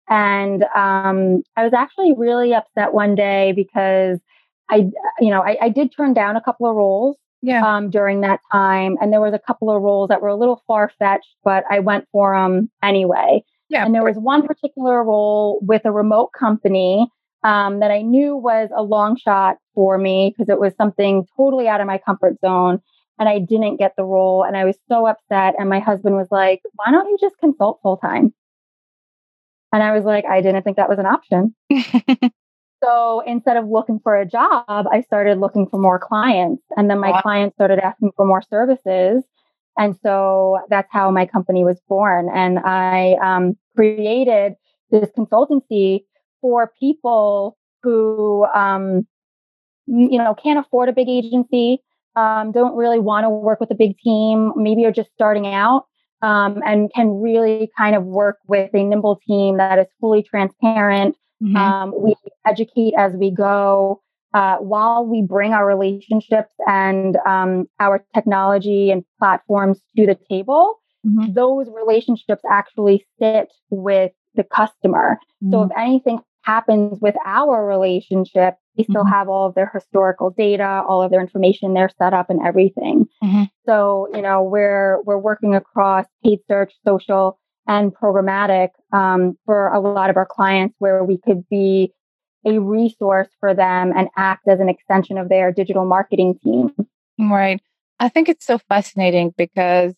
And 0.08 0.64
um, 0.74 1.42
I 1.56 1.64
was 1.64 1.72
actually 1.72 2.14
really 2.16 2.52
upset 2.52 2.92
one 2.92 3.14
day 3.14 3.52
because 3.56 4.20
I, 4.68 4.90
you 5.20 5.30
know, 5.30 5.42
I, 5.42 5.56
I 5.62 5.68
did 5.70 5.90
turn 5.96 6.12
down 6.12 6.36
a 6.36 6.42
couple 6.42 6.68
of 6.68 6.76
roles 6.76 7.16
yeah. 7.42 7.66
um, 7.66 7.90
during 7.90 8.20
that 8.22 8.40
time. 8.50 8.96
And 9.00 9.12
there 9.12 9.20
was 9.20 9.34
a 9.34 9.38
couple 9.38 9.70
of 9.70 9.82
roles 9.82 10.08
that 10.08 10.22
were 10.22 10.28
a 10.28 10.36
little 10.36 10.62
far 10.66 10.90
fetched, 10.98 11.36
but 11.44 11.64
I 11.70 11.80
went 11.80 12.06
for 12.12 12.34
them 12.34 12.70
anyway. 12.82 13.44
Yeah. 13.68 13.84
And 13.84 13.94
there 13.94 14.04
was 14.04 14.16
one 14.16 14.46
particular 14.46 15.02
role 15.02 15.58
with 15.62 15.82
a 15.84 15.92
remote 15.92 16.30
company 16.38 17.08
um, 17.42 17.80
that 17.80 17.90
I 17.90 18.02
knew 18.02 18.36
was 18.36 18.70
a 18.74 18.82
long 18.82 19.16
shot 19.16 19.56
for 19.74 19.98
me 19.98 20.32
because 20.36 20.48
it 20.48 20.60
was 20.60 20.72
something 20.76 21.26
totally 21.36 21.68
out 21.68 21.80
of 21.80 21.86
my 21.86 21.98
comfort 21.98 22.38
zone 22.40 22.80
and 23.18 23.28
I 23.28 23.38
didn't 23.38 23.78
get 23.78 23.94
the 23.96 24.04
role. 24.04 24.44
And 24.44 24.56
I 24.56 24.64
was 24.64 24.76
so 24.88 25.06
upset. 25.06 25.54
And 25.58 25.68
my 25.68 25.80
husband 25.80 26.16
was 26.16 26.28
like, 26.30 26.60
why 26.74 26.90
don't 26.90 27.08
you 27.08 27.18
just 27.20 27.38
consult 27.38 27.80
full 27.82 27.96
time? 27.96 28.32
And 29.72 29.82
I 29.82 29.92
was 29.92 30.04
like, 30.04 30.24
I 30.26 30.40
didn't 30.42 30.62
think 30.62 30.76
that 30.76 30.88
was 30.88 30.98
an 30.98 31.06
option. 31.06 31.54
so 32.82 33.22
instead 33.26 33.56
of 33.56 33.68
looking 33.68 34.00
for 34.02 34.16
a 34.16 34.26
job, 34.26 34.64
I 34.68 35.02
started 35.06 35.38
looking 35.38 35.68
for 35.68 35.78
more 35.78 35.98
clients. 35.98 36.62
And 36.76 36.90
then 36.90 36.98
my 36.98 37.10
wow. 37.10 37.20
clients 37.20 37.54
started 37.56 37.78
asking 37.78 38.12
for 38.16 38.26
more 38.26 38.42
services. 38.42 39.24
And 39.78 39.96
so 40.02 40.58
that's 40.68 40.88
how 40.90 41.10
my 41.10 41.26
company 41.26 41.64
was 41.64 41.80
born. 41.88 42.28
And 42.34 42.58
I 42.58 43.16
um, 43.22 43.56
created 43.76 44.54
this 44.90 45.08
consultancy 45.16 46.04
for 46.40 46.72
people 46.78 47.56
who, 47.82 48.44
um, 48.54 49.06
you 49.86 50.18
know, 50.18 50.34
can't 50.34 50.58
afford 50.58 50.88
a 50.88 50.92
big 50.92 51.08
agency 51.08 51.82
um, 52.16 52.52
don't 52.52 52.76
really 52.76 52.98
want 52.98 53.24
to 53.24 53.30
work 53.30 53.60
with 53.60 53.70
a 53.70 53.74
big 53.74 53.96
team, 53.98 54.52
maybe 54.56 54.84
are 54.84 54.92
just 54.92 55.10
starting 55.14 55.46
out 55.46 55.86
um, 56.20 56.60
and 56.66 56.92
can 56.94 57.20
really 57.20 57.70
kind 57.76 57.96
of 57.96 58.04
work 58.04 58.38
with 58.46 58.70
a 58.74 58.82
nimble 58.82 59.18
team 59.26 59.56
that 59.56 59.78
is 59.78 59.86
fully 60.00 60.22
transparent. 60.22 61.16
Mm-hmm. 61.42 61.56
Um, 61.56 61.94
we 61.96 62.14
educate 62.46 62.94
as 62.96 63.12
we 63.14 63.30
go. 63.30 64.00
Uh, 64.34 64.56
while 64.56 65.04
we 65.04 65.20
bring 65.20 65.52
our 65.52 65.66
relationships 65.66 66.54
and 66.66 67.18
um, 67.26 67.66
our 67.80 68.02
technology 68.14 68.90
and 68.90 69.04
platforms 69.18 69.78
to 69.94 70.06
the 70.06 70.16
table, 70.30 70.80
mm-hmm. 71.06 71.34
those 71.34 71.66
relationships 71.68 72.42
actually 72.50 73.04
sit 73.18 73.52
with 73.68 74.10
the 74.34 74.44
customer. 74.44 75.18
Mm-hmm. 75.42 75.52
So 75.52 75.62
if 75.64 75.70
anything 75.76 76.20
happens 76.42 76.98
with 77.00 77.14
our 77.26 77.66
relationship, 77.66 78.54
they 78.76 78.84
still 78.84 79.02
mm-hmm. 79.02 79.12
have 79.12 79.28
all 79.28 79.48
of 79.48 79.54
their 79.54 79.70
historical 79.72 80.30
data, 80.30 80.82
all 80.88 81.02
of 81.02 81.10
their 81.10 81.20
information, 81.20 81.74
their 81.74 81.90
setup 81.98 82.30
and 82.30 82.40
everything. 82.44 83.06
Mm-hmm. 83.22 83.44
So, 83.66 84.08
you 84.14 84.22
know, 84.22 84.42
we're 84.42 85.02
we're 85.02 85.18
working 85.18 85.54
across 85.54 86.06
paid 86.24 86.38
search, 86.48 86.72
social, 86.86 87.38
and 87.66 87.94
programmatic 87.94 88.70
um, 88.92 89.36
for 89.46 89.68
a 89.68 89.80
lot 89.80 90.10
of 90.10 90.16
our 90.16 90.26
clients 90.26 90.74
where 90.78 91.04
we 91.04 91.18
could 91.18 91.48
be 91.48 91.92
a 92.44 92.58
resource 92.58 93.28
for 93.38 93.54
them 93.54 93.92
and 93.96 94.08
act 94.16 94.48
as 94.48 94.60
an 94.60 94.68
extension 94.68 95.16
of 95.16 95.28
their 95.28 95.52
digital 95.52 95.84
marketing 95.84 96.38
team. 96.42 96.74
Right. 97.18 97.60
I 98.00 98.08
think 98.08 98.28
it's 98.28 98.44
so 98.44 98.58
fascinating 98.58 99.32
because 99.36 99.94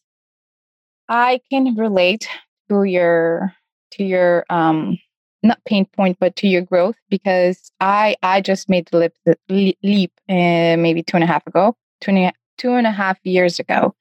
I 1.09 1.41
can 1.51 1.75
relate 1.77 2.29
to 2.69 2.85
your 2.85 3.55
to 3.93 4.05
your 4.05 4.45
um 4.51 4.99
not 5.43 5.63
pain 5.65 5.85
point 5.85 6.17
but 6.19 6.35
to 6.37 6.49
your 6.49 6.63
growth 6.63 6.97
because 7.09 7.71
I 7.81 8.17
I 8.23 8.41
just 8.41 8.69
made 8.69 8.89
the 8.89 9.11
leap, 9.49 9.79
leap 9.83 10.13
uh, 10.29 10.77
maybe 10.79 11.03
two 11.03 11.17
and 11.17 11.25
a 11.25 11.27
half 11.27 11.47
ago 11.47 11.77
two 12.01 12.31
two 12.59 12.73
and 12.73 12.87
a 12.87 12.91
half 12.91 13.19
years 13.25 13.59
ago 13.59 13.95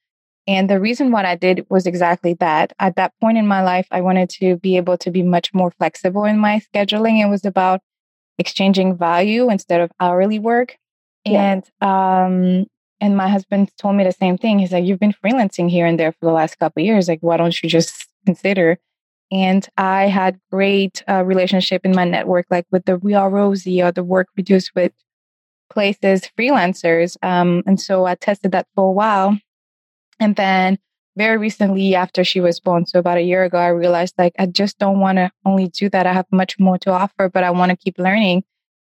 and 0.48 0.70
the 0.70 0.80
reason 0.80 1.12
what 1.12 1.26
I 1.26 1.36
did 1.36 1.66
was 1.70 1.86
exactly 1.86 2.34
that. 2.36 2.74
At 2.80 2.96
that 2.98 3.14
point 3.22 3.38
in 3.38 3.48
my 3.48 3.64
life, 3.64 3.88
I 3.92 4.02
wanted 4.02 4.30
to 4.32 4.58
be 4.58 4.78
able 4.78 4.98
to 4.98 5.12
be 5.12 5.24
much 5.24 5.54
more 5.54 5.72
flexible 5.72 6.26
in 6.26 6.38
my 6.38 6.62
scheduling. 6.74 7.24
It 7.24 7.30
was 7.30 7.46
about 7.46 7.82
exchanging 8.38 8.98
value 8.98 9.50
instead 9.50 9.80
of 9.80 9.92
hourly 10.00 10.40
work. 10.40 10.78
Yeah. 11.26 11.62
And 11.82 11.88
um 11.88 12.68
and 13.00 13.18
my 13.18 13.28
husband 13.28 13.72
told 13.78 13.96
me 13.96 14.04
the 14.04 14.12
same 14.12 14.38
thing. 14.38 14.60
He's 14.60 14.72
like, 14.72 14.86
You've 14.86 15.00
been 15.00 15.14
freelancing 15.14 15.70
here 15.70 15.86
and 15.86 16.00
there 16.00 16.12
for 16.12 16.26
the 16.26 16.32
last 16.32 16.60
couple 16.60 16.84
years. 16.84 17.08
Like, 17.08 17.20
why 17.22 17.38
don't 17.38 17.62
you 17.64 17.70
just 17.70 18.08
consider? 18.26 18.80
And 19.32 19.68
I 19.78 20.08
had 20.08 20.40
great 20.52 21.04
uh, 21.10 21.24
relationship 21.24 21.86
in 21.86 21.96
my 21.96 22.06
network, 22.06 22.46
like 22.52 22.66
with 22.72 22.86
the 22.86 22.98
We 22.98 23.14
Are 23.14 23.30
Rosie 23.30 23.82
or 23.82 23.92
the 23.92 24.04
work 24.04 24.28
we 24.38 24.44
do 24.44 24.60
with 24.76 24.92
places, 25.72 26.30
freelancers. 26.38 27.18
Um, 27.24 27.64
and 27.66 27.80
so 27.80 28.06
I 28.06 28.16
tested 28.16 28.52
that 28.52 28.68
for 28.76 28.90
a 28.90 28.92
while. 28.92 29.38
And 30.24 30.38
then 30.38 30.78
very 31.18 31.38
recently 31.38 31.96
after 31.96 32.24
she 32.24 32.40
was 32.40 32.62
born, 32.62 32.86
so 32.86 32.98
about 32.98 33.18
a 33.18 33.22
year 33.22 33.44
ago, 33.44 33.58
I 33.58 33.68
realized 33.68 34.16
like 34.18 34.34
I 34.40 34.46
just 34.46 34.80
don't 34.80 35.02
want 35.02 35.18
to 35.18 35.30
only 35.46 35.68
do 35.68 35.90
that. 35.90 36.08
I 36.08 36.14
have 36.14 36.28
much 36.32 36.58
more 36.58 36.78
to 36.80 36.92
offer, 36.92 37.28
but 37.28 37.44
I 37.44 37.52
want 37.52 37.72
to 37.72 37.76
keep 37.76 38.00
learning 38.00 38.46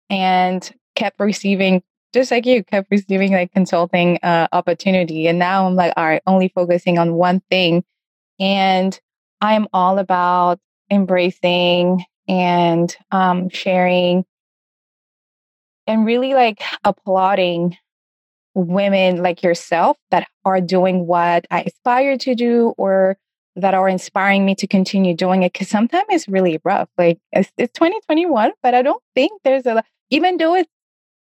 and 0.09 0.69
kept 0.95 1.19
receiving 1.19 1.83
just 2.13 2.31
like 2.31 2.47
you 2.47 2.63
kept 2.63 2.89
receiving 2.89 3.33
like 3.33 3.51
consulting 3.51 4.17
uh, 4.23 4.47
opportunity 4.51 5.27
and 5.27 5.37
now 5.37 5.67
i'm 5.67 5.75
like 5.75 5.93
all 5.97 6.05
right 6.05 6.23
only 6.25 6.47
focusing 6.47 6.97
on 6.97 7.13
one 7.13 7.41
thing 7.51 7.83
and 8.39 8.99
i'm 9.41 9.67
all 9.73 9.99
about 9.99 10.57
embracing 10.89 12.03
and 12.27 12.95
um, 13.11 13.49
sharing 13.49 14.25
and 15.85 16.05
really 16.05 16.33
like 16.33 16.61
applauding 16.83 17.77
women 18.57 19.21
like 19.21 19.43
yourself 19.43 19.97
that 20.09 20.27
are 20.43 20.59
doing 20.59 21.05
what 21.05 21.45
I 21.51 21.61
aspire 21.61 22.17
to 22.17 22.33
do 22.33 22.73
or 22.77 23.17
that 23.55 23.75
are 23.75 23.87
inspiring 23.87 24.45
me 24.45 24.55
to 24.55 24.67
continue 24.67 25.15
doing 25.15 25.43
it 25.43 25.53
because 25.53 25.69
sometimes 25.69 26.05
it's 26.09 26.27
really 26.27 26.59
rough. 26.63 26.89
Like 26.97 27.19
it's, 27.31 27.51
it's 27.57 27.73
2021, 27.73 28.51
but 28.63 28.73
I 28.73 28.81
don't 28.81 29.01
think 29.13 29.41
there's 29.43 29.65
a 29.67 29.83
even 30.09 30.37
though 30.37 30.55
it's 30.55 30.69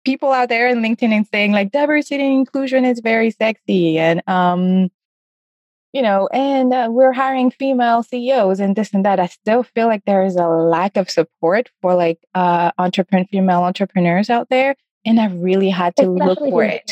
people 0.04 0.32
out 0.32 0.50
there 0.50 0.68
in 0.68 0.82
LinkedIn 0.82 1.12
and 1.12 1.28
saying 1.28 1.52
like 1.52 1.72
diversity 1.72 2.24
and 2.24 2.34
inclusion 2.34 2.86
is 2.86 3.02
very 3.02 3.30
sexy 3.30 4.00
and 4.00 4.24
um 4.28 4.90
you 5.94 6.02
know 6.02 6.28
and 6.34 6.74
uh, 6.74 6.88
we're 6.90 7.14
hiring 7.14 7.52
female 7.52 8.02
CEOs 8.02 8.60
and 8.60 8.76
this 8.76 8.94
and 8.96 9.06
that. 9.06 9.20
I 9.20 9.28
still 9.28 9.62
feel 9.62 9.86
like 9.86 10.06
there 10.06 10.26
is 10.26 10.38
a 10.38 10.48
lack 10.48 10.98
of 10.98 11.08
support 11.08 11.70
for 11.84 11.94
like 11.94 12.20
uh 12.34 12.72
entrepreneur 12.80 13.26
female 13.26 13.62
entrepreneurs 13.62 14.32
out 14.32 14.50
there 14.50 14.76
and 15.06 15.20
I 15.20 15.28
really 15.28 15.70
had 15.70 15.96
to 15.98 16.12
Especially 16.12 16.28
look 16.28 16.40
for 16.40 16.64
it. 16.64 16.92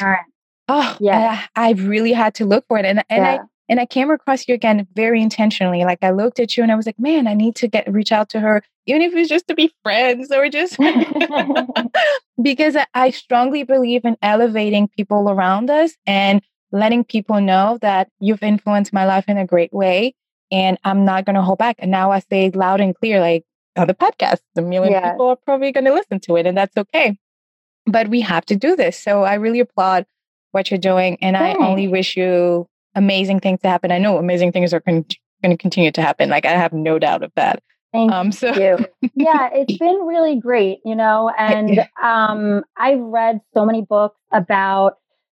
Oh, 0.68 0.98
yeah. 1.00 1.46
I, 1.56 1.70
I, 1.70 1.72
really 1.74 2.14
had 2.14 2.36
to 2.36 2.46
look 2.46 2.66
for 2.68 2.78
it, 2.78 2.86
and 2.86 3.04
and 3.10 3.24
yeah. 3.24 3.34
I 3.34 3.40
and 3.70 3.80
I 3.80 3.86
came 3.86 4.10
across 4.10 4.48
you 4.48 4.56
again 4.56 4.88
very 4.96 5.22
intentionally. 5.22 5.84
Like 5.84 6.00
I 6.02 6.10
looked 6.10 6.40
at 6.40 6.58
you 6.58 6.64
and 6.64 6.72
I 6.72 6.76
was 6.76 6.86
like, 6.86 7.00
man, 7.00 7.28
I 7.28 7.36
need 7.36 7.56
to 7.58 7.68
get 7.68 7.92
reach 7.92 8.12
out 8.12 8.30
to 8.30 8.40
her, 8.40 8.64
even 8.88 9.02
if 9.04 9.14
it's 9.14 9.30
just 9.30 9.48
to 9.48 9.56
be 9.56 9.72
friends 9.84 10.32
or 10.32 10.50
just 10.50 10.78
because 12.42 12.76
I, 12.94 13.12
strongly 13.12 13.64
believe 13.64 14.06
in 14.06 14.18
elevating 14.22 14.88
people 14.88 15.30
around 15.30 15.70
us 15.70 15.94
and 16.06 16.42
letting 16.72 17.04
people 17.04 17.42
know 17.42 17.78
that 17.82 18.10
you've 18.20 18.44
influenced 18.44 18.94
my 18.94 19.06
life 19.06 19.26
in 19.28 19.38
a 19.38 19.46
great 19.46 19.74
way, 19.74 20.16
and 20.52 20.78
I'm 20.84 21.06
not 21.06 21.26
going 21.26 21.36
to 21.36 21.42
hold 21.42 21.60
back. 21.60 21.78
And 21.80 21.92
now 21.92 22.12
I 22.12 22.20
say 22.20 22.50
loud 22.50 22.82
and 22.82 22.96
clear, 22.96 23.20
like 23.20 23.44
on 23.76 23.88
the 23.88 23.94
podcast, 23.94 24.40
a 24.58 24.62
million 24.62 24.94
yeah. 24.94 25.12
people 25.12 25.28
are 25.28 25.36
probably 25.36 25.72
going 25.72 25.86
to 25.86 25.94
listen 25.94 26.20
to 26.22 26.38
it, 26.38 26.48
and 26.48 26.58
that's 26.58 26.76
okay 26.78 27.18
but 27.92 28.08
we 28.10 28.22
have 28.22 28.46
to 28.46 28.56
do 28.56 28.76
this. 28.76 28.98
So 28.98 29.24
I 29.24 29.36
really 29.36 29.60
applaud 29.60 30.06
what 30.52 30.72
you're 30.72 30.80
doing. 30.80 31.18
And 31.22 31.38
I 31.38 31.54
only 31.56 31.88
wish 31.88 32.18
you 32.18 32.68
amazing 32.96 33.40
things 33.40 33.62
to 33.62 33.70
happen. 33.70 33.92
I 33.92 33.98
know 33.98 34.18
amazing 34.18 34.52
things 34.52 34.74
are 34.74 34.80
con- 34.80 35.06
going 35.44 35.56
to 35.56 35.58
continue 35.58 35.92
to 35.92 36.02
happen. 36.02 36.30
Like 36.30 36.46
I 36.46 36.52
have 36.52 36.74
no 36.74 37.00
doubt 37.00 37.24
of 37.24 37.32
that. 37.36 37.62
Thank 37.92 38.12
um, 38.12 38.32
so. 38.32 38.54
you. 38.54 38.78
yeah, 39.16 39.50
it's 39.54 39.78
been 39.78 40.06
really 40.06 40.40
great, 40.40 40.80
you 40.86 40.96
know, 40.96 41.32
and 41.38 41.80
um, 42.04 42.64
I've 42.78 43.00
read 43.00 43.42
so 43.54 43.66
many 43.66 43.82
books 43.82 44.20
about, 44.32 44.98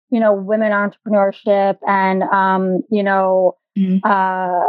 you 0.09 0.19
know, 0.19 0.33
women 0.33 0.71
entrepreneurship 0.71 1.77
and, 1.87 2.23
um, 2.23 2.81
you 2.89 3.03
know, 3.03 3.57
mm-hmm. 3.77 3.99
uh, 4.03 4.65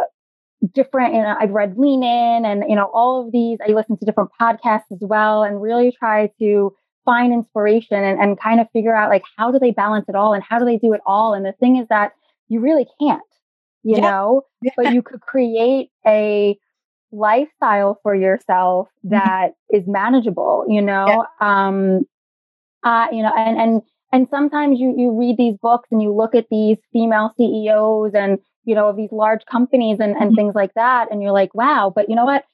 different, 0.74 1.14
you 1.14 1.22
know, 1.22 1.36
I've 1.38 1.50
read 1.50 1.76
Lean 1.76 2.04
In 2.04 2.44
and, 2.44 2.64
you 2.68 2.76
know, 2.76 2.88
all 2.92 3.24
of 3.24 3.32
these. 3.32 3.58
I 3.66 3.72
listen 3.72 3.96
to 3.96 4.04
different 4.04 4.30
podcasts 4.40 4.92
as 4.92 5.00
well 5.00 5.42
and 5.42 5.60
really 5.60 5.92
try 5.98 6.30
to 6.38 6.72
find 7.04 7.32
inspiration 7.32 8.02
and, 8.02 8.20
and 8.20 8.40
kind 8.40 8.60
of 8.60 8.66
figure 8.72 8.94
out 8.94 9.10
like 9.10 9.24
how 9.36 9.50
do 9.50 9.58
they 9.58 9.70
balance 9.70 10.06
it 10.08 10.14
all 10.14 10.32
and 10.34 10.42
how 10.42 10.58
do 10.58 10.64
they 10.64 10.78
do 10.78 10.92
it 10.92 11.00
all 11.06 11.34
and 11.34 11.44
the 11.44 11.52
thing 11.52 11.76
is 11.76 11.86
that 11.88 12.12
you 12.48 12.60
really 12.60 12.86
can't 13.00 13.22
you 13.82 13.96
yeah. 13.96 14.10
know 14.10 14.42
yeah. 14.62 14.72
but 14.76 14.92
you 14.92 15.02
could 15.02 15.20
create 15.20 15.90
a 16.06 16.56
lifestyle 17.10 17.98
for 18.02 18.14
yourself 18.14 18.88
mm-hmm. 19.04 19.16
that 19.16 19.52
is 19.70 19.82
manageable 19.86 20.64
you 20.68 20.80
know 20.80 21.26
yeah. 21.40 21.66
um 21.66 22.06
uh 22.84 23.06
you 23.12 23.22
know 23.22 23.32
and 23.36 23.58
and 23.58 23.82
and 24.12 24.28
sometimes 24.30 24.78
you 24.78 24.94
you 24.96 25.18
read 25.18 25.36
these 25.36 25.56
books 25.62 25.88
and 25.90 26.02
you 26.02 26.12
look 26.12 26.34
at 26.34 26.46
these 26.50 26.78
female 26.92 27.32
CEOs 27.36 28.12
and 28.14 28.38
you 28.64 28.74
know 28.74 28.88
of 28.88 28.96
these 28.96 29.12
large 29.12 29.44
companies 29.46 29.98
and 30.00 30.12
and 30.12 30.26
mm-hmm. 30.30 30.34
things 30.36 30.54
like 30.54 30.72
that 30.74 31.10
and 31.10 31.22
you're 31.22 31.32
like 31.32 31.54
wow 31.54 31.92
but 31.94 32.08
you 32.08 32.14
know 32.14 32.24
what 32.24 32.44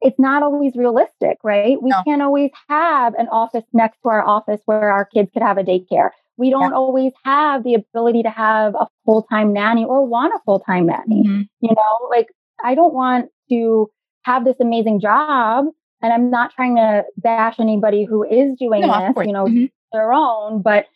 it's 0.00 0.18
not 0.18 0.42
always 0.42 0.74
realistic, 0.76 1.38
right? 1.44 1.80
We 1.80 1.90
no. 1.90 2.02
can't 2.06 2.22
always 2.22 2.50
have 2.68 3.14
an 3.14 3.28
office 3.28 3.64
next 3.72 3.98
to 4.02 4.08
our 4.08 4.26
office 4.26 4.60
where 4.64 4.90
our 4.90 5.04
kids 5.04 5.30
could 5.32 5.42
have 5.42 5.58
a 5.58 5.62
daycare. 5.62 6.10
We 6.36 6.50
don't 6.50 6.70
yeah. 6.70 6.76
always 6.76 7.12
have 7.24 7.64
the 7.64 7.74
ability 7.74 8.22
to 8.22 8.30
have 8.30 8.74
a 8.74 8.86
full 9.04 9.22
time 9.24 9.52
nanny 9.52 9.84
or 9.84 10.06
want 10.06 10.32
a 10.34 10.38
full 10.44 10.60
time 10.60 10.86
nanny. 10.86 11.22
Mm-hmm. 11.26 11.42
You 11.60 11.74
know, 11.74 12.08
like 12.08 12.28
I 12.64 12.74
don't 12.74 12.94
want 12.94 13.30
to 13.50 13.90
have 14.22 14.44
this 14.44 14.56
amazing 14.60 15.00
job. 15.00 15.66
And 16.02 16.12
I'm 16.14 16.30
not 16.30 16.54
trying 16.54 16.76
to 16.76 17.04
bash 17.18 17.56
anybody 17.60 18.06
who 18.06 18.24
is 18.24 18.56
doing 18.58 18.80
no, 18.80 19.12
this, 19.14 19.26
you 19.26 19.32
know, 19.32 19.44
mm-hmm. 19.44 19.66
their 19.92 20.14
own, 20.14 20.62
but 20.62 20.86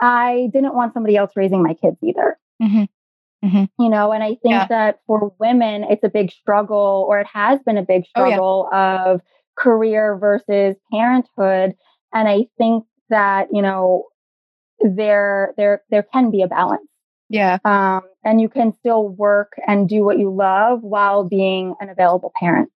I 0.00 0.48
didn't 0.52 0.74
want 0.74 0.94
somebody 0.94 1.16
else 1.16 1.32
raising 1.34 1.60
my 1.60 1.74
kids 1.74 1.96
either. 2.04 2.38
Mm-hmm. 2.62 2.84
Mm-hmm. 3.44 3.82
You 3.82 3.88
know, 3.88 4.12
and 4.12 4.22
I 4.22 4.30
think 4.30 4.54
yeah. 4.54 4.66
that 4.66 5.00
for 5.06 5.32
women, 5.38 5.84
it's 5.84 6.02
a 6.02 6.08
big 6.08 6.32
struggle, 6.32 7.06
or 7.08 7.20
it 7.20 7.26
has 7.32 7.60
been 7.60 7.76
a 7.76 7.84
big 7.84 8.04
struggle 8.06 8.68
oh, 8.72 8.76
yeah. 8.76 9.04
of 9.04 9.20
career 9.56 10.16
versus 10.16 10.76
parenthood. 10.92 11.74
And 12.12 12.28
I 12.28 12.46
think 12.58 12.84
that, 13.10 13.48
you 13.52 13.62
know, 13.62 14.04
there 14.80 15.54
there 15.56 15.82
there 15.90 16.02
can 16.02 16.30
be 16.30 16.42
a 16.42 16.48
balance. 16.48 16.88
Yeah. 17.28 17.58
Um, 17.64 18.02
and 18.24 18.40
you 18.40 18.48
can 18.48 18.72
still 18.72 19.08
work 19.08 19.52
and 19.66 19.88
do 19.88 20.04
what 20.04 20.18
you 20.18 20.34
love 20.34 20.82
while 20.82 21.24
being 21.24 21.74
an 21.80 21.90
available 21.90 22.32
parent. 22.38 22.70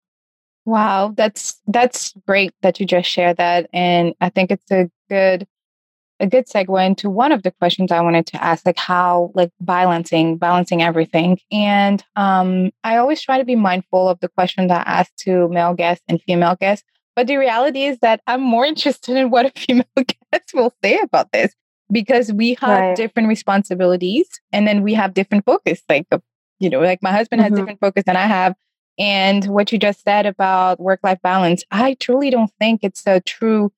Wow, 0.65 1.13
that's 1.17 1.61
that's 1.67 2.15
great 2.27 2.53
that 2.63 2.79
you 2.79 2.87
just 2.87 3.11
shared 3.11 3.39
that. 3.39 3.69
And 3.73 4.15
I 4.21 4.29
think 4.29 4.53
it's 4.53 4.71
a 4.71 4.89
good 5.09 5.47
a 6.23 6.27
good 6.27 6.47
segue 6.47 6.87
into 6.87 7.11
one 7.11 7.33
of 7.33 7.43
the 7.43 7.51
questions 7.51 7.91
I 7.91 8.01
wanted 8.01 8.27
to 8.27 8.43
ask, 8.43 8.65
like 8.65 8.79
how, 8.79 9.33
like 9.35 9.51
balancing, 9.61 10.39
balancing 10.39 10.81
everything. 10.81 11.41
And 11.51 12.03
um, 12.15 12.71
I 12.85 12.97
always 12.97 13.21
try 13.21 13.39
to 13.39 13.45
be 13.45 13.57
mindful 13.57 14.09
of 14.09 14.21
the 14.21 14.29
questions 14.29 14.71
I 14.71 14.83
ask 14.87 15.15
to 15.25 15.49
male 15.49 15.75
guests 15.75 16.05
and 16.09 16.23
female 16.23 16.57
guests. 16.59 16.87
But 17.17 17.27
the 17.27 17.37
reality 17.37 17.83
is 17.83 17.99
that 17.99 18.23
I'm 18.29 18.41
more 18.41 18.65
interested 18.73 19.17
in 19.17 19.31
what 19.31 19.47
a 19.47 19.51
female 19.51 19.85
guest 19.97 20.55
will 20.55 20.73
say 20.83 20.99
about 21.01 21.33
this 21.33 21.55
because 21.91 22.33
we 22.33 22.55
have 22.61 22.79
right. 22.79 22.97
different 22.97 23.29
responsibilities 23.29 24.29
and 24.53 24.67
then 24.67 24.83
we 24.83 24.95
have 24.95 25.15
different 25.15 25.45
focus. 25.45 25.83
Like, 25.89 26.07
uh, 26.13 26.19
you 26.61 26.71
know, 26.71 26.81
like 26.81 27.03
my 27.03 27.11
husband 27.11 27.43
mm-hmm. 27.43 27.53
has 27.53 27.59
different 27.59 27.81
focus 27.81 28.05
than 28.07 28.17
I 28.17 28.27
have. 28.27 28.55
And 28.97 29.45
what 29.47 29.73
you 29.73 29.79
just 29.79 30.05
said 30.05 30.25
about 30.25 30.79
work 30.79 31.01
life 31.03 31.19
balance, 31.23 31.65
I 31.73 31.95
truly 31.95 32.31
don't 32.31 32.53
think 32.61 32.81
it's 32.83 33.07
a 33.07 33.21
true 33.21 33.73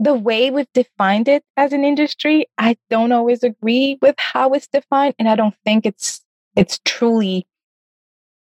the 0.00 0.14
way 0.14 0.50
we've 0.50 0.72
defined 0.74 1.28
it 1.28 1.44
as 1.56 1.72
an 1.72 1.84
industry, 1.84 2.46
I 2.58 2.76
don't 2.90 3.12
always 3.12 3.42
agree 3.42 3.98
with 4.02 4.16
how 4.18 4.52
it's 4.52 4.66
defined, 4.66 5.14
and 5.18 5.28
I 5.28 5.36
don't 5.36 5.54
think 5.64 5.86
it's 5.86 6.20
it's 6.56 6.80
truly 6.84 7.46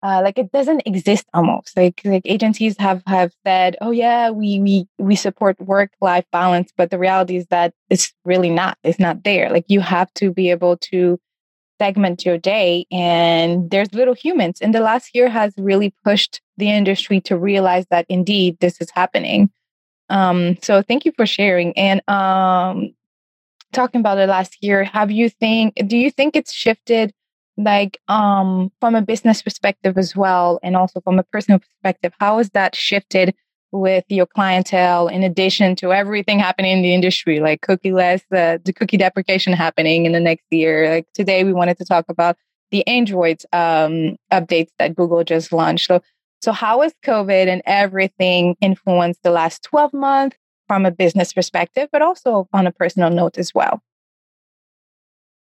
uh, 0.04 0.20
like 0.22 0.36
it 0.36 0.52
doesn't 0.52 0.82
exist 0.84 1.26
almost. 1.32 1.74
Like 1.76 2.02
like 2.04 2.22
agencies 2.26 2.76
have 2.78 3.02
have 3.06 3.32
said, 3.46 3.76
oh 3.80 3.90
yeah, 3.90 4.28
we 4.30 4.60
we 4.60 4.86
we 4.98 5.16
support 5.16 5.58
work 5.60 5.92
life 6.02 6.26
balance, 6.30 6.70
but 6.76 6.90
the 6.90 6.98
reality 6.98 7.36
is 7.36 7.46
that 7.46 7.72
it's 7.88 8.12
really 8.24 8.50
not. 8.50 8.76
It's 8.84 8.98
not 8.98 9.24
there. 9.24 9.50
Like 9.50 9.64
you 9.68 9.80
have 9.80 10.12
to 10.14 10.30
be 10.30 10.50
able 10.50 10.76
to 10.92 11.18
segment 11.80 12.24
your 12.26 12.36
day, 12.36 12.86
and 12.92 13.70
there's 13.70 13.94
little 13.94 14.14
humans. 14.14 14.60
And 14.60 14.74
the 14.74 14.80
last 14.80 15.14
year 15.14 15.30
has 15.30 15.54
really 15.56 15.94
pushed 16.04 16.42
the 16.58 16.70
industry 16.70 17.22
to 17.22 17.38
realize 17.38 17.86
that 17.90 18.04
indeed 18.10 18.58
this 18.60 18.80
is 18.82 18.90
happening. 18.90 19.50
Um, 20.08 20.58
so 20.62 20.82
thank 20.82 21.04
you 21.04 21.12
for 21.16 21.26
sharing. 21.26 21.76
And 21.78 22.02
um, 22.08 22.94
talking 23.72 24.00
about 24.00 24.18
it 24.18 24.28
last 24.28 24.58
year, 24.62 24.84
have 24.84 25.10
you 25.10 25.28
think 25.28 25.74
do 25.86 25.96
you 25.96 26.10
think 26.10 26.36
it's 26.36 26.52
shifted 26.52 27.12
like 27.56 27.98
um 28.08 28.70
from 28.80 28.94
a 28.94 29.02
business 29.02 29.42
perspective 29.42 29.96
as 29.96 30.16
well 30.16 30.58
and 30.62 30.76
also 30.76 31.00
from 31.00 31.18
a 31.18 31.22
personal 31.22 31.58
perspective 31.60 32.12
how 32.18 32.38
has 32.38 32.50
that 32.50 32.74
shifted 32.74 33.34
with 33.70 34.04
your 34.08 34.26
clientele 34.26 35.08
in 35.08 35.22
addition 35.22 35.76
to 35.76 35.92
everything 35.92 36.38
happening 36.38 36.72
in 36.78 36.82
the 36.82 36.94
industry 36.94 37.40
like 37.40 37.60
cookie 37.60 37.92
less 37.92 38.22
uh, 38.32 38.58
the 38.64 38.72
cookie 38.72 38.96
deprecation 38.96 39.52
happening 39.52 40.04
in 40.06 40.12
the 40.12 40.20
next 40.20 40.44
year 40.50 40.90
like 40.90 41.06
today 41.14 41.44
we 41.44 41.52
wanted 41.52 41.76
to 41.78 41.84
talk 41.84 42.04
about 42.08 42.36
the 42.70 42.86
android 42.88 43.40
um, 43.52 44.16
updates 44.32 44.70
that 44.78 44.94
google 44.94 45.22
just 45.22 45.52
launched 45.52 45.86
so 45.86 46.00
so 46.44 46.52
how 46.52 46.82
has 46.82 46.92
covid 47.04 47.48
and 47.48 47.62
everything 47.66 48.56
influenced 48.60 49.22
the 49.22 49.30
last 49.30 49.62
12 49.64 49.92
months 49.92 50.36
from 50.68 50.86
a 50.86 50.90
business 50.90 51.32
perspective 51.32 51.88
but 51.92 52.02
also 52.02 52.48
on 52.52 52.66
a 52.66 52.72
personal 52.72 53.10
note 53.10 53.38
as 53.38 53.52
well 53.54 53.82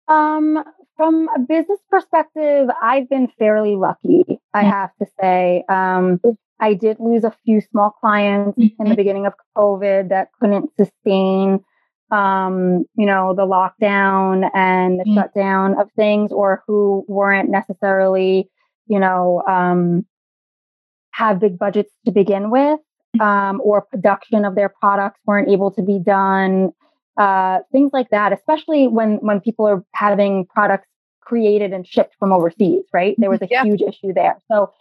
um 0.09 0.63
from 0.99 1.29
a 1.35 1.39
business 1.39 1.79
perspective, 1.89 2.69
I've 2.83 3.09
been 3.09 3.29
fairly 3.39 3.77
lucky, 3.77 4.41
I 4.53 4.65
mm. 4.65 4.71
have 4.71 4.91
to 5.01 5.07
say. 5.21 5.65
Um, 5.69 6.21
I 6.61 6.75
did 6.75 6.99
lose 6.99 7.23
a 7.23 7.35
few 7.45 7.61
small 7.61 7.91
clients 7.91 8.59
mm-hmm. 8.59 8.83
in 8.83 8.89
the 8.89 8.97
beginning 8.97 9.25
of 9.25 9.33
COVID 9.57 10.09
that 10.09 10.31
couldn't 10.41 10.71
sustain, 10.77 11.61
um, 12.11 12.85
you 12.97 13.07
know, 13.07 13.33
the 13.33 13.47
lockdown 13.47 14.51
and 14.53 14.99
the 14.99 15.05
mm-hmm. 15.05 15.15
shutdown 15.15 15.81
of 15.81 15.89
things, 15.93 16.33
or 16.33 16.65
who 16.67 17.05
weren't 17.07 17.49
necessarily, 17.49 18.51
you 18.89 18.99
know, 18.99 19.45
um, 19.49 20.05
have 21.13 21.41
big 21.41 21.59
budgets 21.59 21.93
to 22.05 22.13
begin 22.13 22.51
with, 22.51 22.79
mm. 23.17 23.21
um, 23.21 23.61
or 23.65 23.83
production 23.83 24.45
of 24.45 24.55
their 24.55 24.69
products 24.69 25.21
weren't 25.27 25.49
able 25.49 25.71
to 25.73 25.83
be 25.83 25.99
done 25.99 26.73
uh, 27.19 27.59
things 27.73 27.91
like 27.93 28.11
that, 28.11 28.33
especially 28.33 28.87
when 28.87 29.17
when 29.17 29.41
people 29.41 29.67
are 29.67 29.85
having 29.93 30.47
products 30.47 30.87
created 31.21 31.73
and 31.73 31.87
shipped 31.87 32.15
from 32.19 32.33
overseas, 32.33 32.85
right? 32.93 33.17
There 33.19 33.29
was 33.29 33.43
a 33.43 33.49
yeah. 33.51 33.65
huge 33.65 33.83
issue 33.83 34.15
there. 34.15 34.39
So 34.51 34.73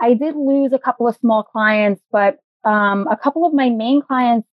I 0.00 0.14
did 0.14 0.34
lose 0.34 0.72
a 0.72 0.78
couple 0.78 1.06
of 1.06 1.16
small 1.16 1.44
clients, 1.44 2.02
but 2.10 2.38
um, 2.64 3.06
a 3.08 3.16
couple 3.16 3.46
of 3.46 3.54
my 3.54 3.70
main 3.70 4.02
clients 4.02 4.48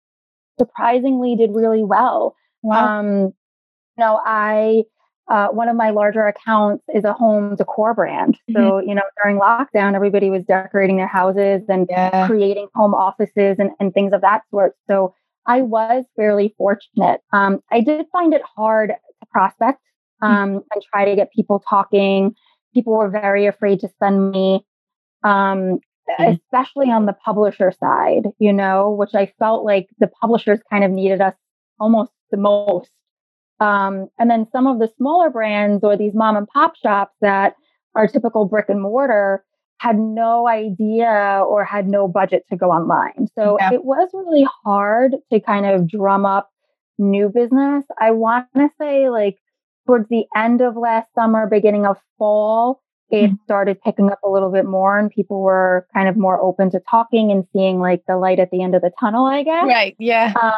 surprisingly 0.59 1.35
did 1.35 1.49
really 1.53 1.83
well. 1.83 2.35
Wow. 2.61 2.99
Um, 2.99 3.07
you 3.17 4.05
know, 4.05 4.21
I 4.23 4.83
uh, 5.29 5.47
one 5.47 5.69
of 5.69 5.75
my 5.75 5.91
larger 5.91 6.25
accounts 6.27 6.83
is 6.93 7.05
a 7.05 7.13
home 7.13 7.55
decor 7.55 7.93
brand. 7.93 8.35
Mm-hmm. 8.49 8.55
So, 8.55 8.79
you 8.79 8.95
know, 8.95 9.03
during 9.21 9.39
lockdown, 9.39 9.95
everybody 9.95 10.29
was 10.29 10.43
decorating 10.43 10.97
their 10.97 11.07
houses 11.07 11.61
and 11.69 11.87
yeah. 11.89 12.27
creating 12.27 12.67
home 12.73 12.93
offices 12.93 13.57
and, 13.59 13.71
and 13.79 13.93
things 13.93 14.13
of 14.13 14.21
that 14.21 14.41
sort. 14.49 14.73
So 14.89 15.13
I 15.45 15.61
was 15.61 16.05
fairly 16.15 16.53
fortunate. 16.57 17.21
Um, 17.33 17.59
I 17.71 17.81
did 17.81 18.05
find 18.11 18.33
it 18.33 18.41
hard 18.55 18.89
to 18.89 19.27
prospect 19.31 19.79
mm. 20.21 20.27
um, 20.27 20.63
and 20.73 20.83
try 20.91 21.05
to 21.05 21.15
get 21.15 21.31
people 21.31 21.63
talking. 21.67 22.35
People 22.73 22.97
were 22.97 23.09
very 23.09 23.45
afraid 23.45 23.79
to 23.81 23.89
spend 23.89 24.31
money, 24.31 24.65
um, 25.23 25.79
mm. 26.19 26.39
especially 26.43 26.89
on 26.91 27.05
the 27.05 27.13
publisher 27.13 27.71
side, 27.79 28.27
you 28.39 28.53
know, 28.53 28.91
which 28.91 29.15
I 29.15 29.31
felt 29.39 29.65
like 29.65 29.87
the 29.99 30.07
publishers 30.07 30.59
kind 30.69 30.83
of 30.83 30.91
needed 30.91 31.21
us 31.21 31.35
almost 31.79 32.11
the 32.31 32.37
most. 32.37 32.89
Um, 33.61 34.07
and 34.17 34.29
then 34.29 34.47
some 34.51 34.65
of 34.65 34.79
the 34.79 34.89
smaller 34.97 35.29
brands 35.29 35.83
or 35.83 35.95
these 35.95 36.13
mom 36.15 36.35
and 36.35 36.47
pop 36.47 36.75
shops 36.75 37.15
that 37.21 37.53
are 37.95 38.07
typical 38.07 38.45
brick 38.45 38.65
and 38.69 38.81
mortar, 38.81 39.45
had 39.77 39.97
no 39.97 40.47
idea 40.47 41.43
or 41.47 41.63
had 41.63 41.87
no 41.87 42.07
budget 42.07 42.43
to 42.49 42.57
go 42.57 42.71
online. 42.71 43.27
So 43.37 43.57
yeah. 43.59 43.73
it 43.73 43.83
was 43.85 44.09
really 44.13 44.47
hard 44.63 45.15
to 45.31 45.39
kind 45.39 45.65
of 45.65 45.87
drum 45.87 46.25
up 46.25 46.49
new 46.97 47.29
business. 47.29 47.83
I 47.99 48.11
want 48.11 48.47
to 48.55 48.69
say, 48.79 49.09
like, 49.09 49.37
towards 49.87 50.07
the 50.09 50.25
end 50.35 50.61
of 50.61 50.75
last 50.75 51.07
summer, 51.15 51.47
beginning 51.47 51.85
of 51.85 51.97
fall, 52.17 52.81
it 53.09 53.27
mm-hmm. 53.27 53.35
started 53.43 53.81
picking 53.81 54.11
up 54.11 54.19
a 54.23 54.29
little 54.29 54.51
bit 54.51 54.65
more 54.65 54.97
and 54.97 55.09
people 55.09 55.41
were 55.41 55.85
kind 55.93 56.07
of 56.07 56.15
more 56.15 56.41
open 56.41 56.71
to 56.71 56.81
talking 56.89 57.31
and 57.31 57.45
seeing 57.51 57.79
like 57.79 58.03
the 58.07 58.17
light 58.17 58.39
at 58.39 58.51
the 58.51 58.63
end 58.63 58.73
of 58.73 58.81
the 58.81 58.91
tunnel, 58.99 59.25
I 59.25 59.43
guess. 59.43 59.65
Right. 59.65 59.95
Yeah. 59.99 60.33
Um, 60.41 60.53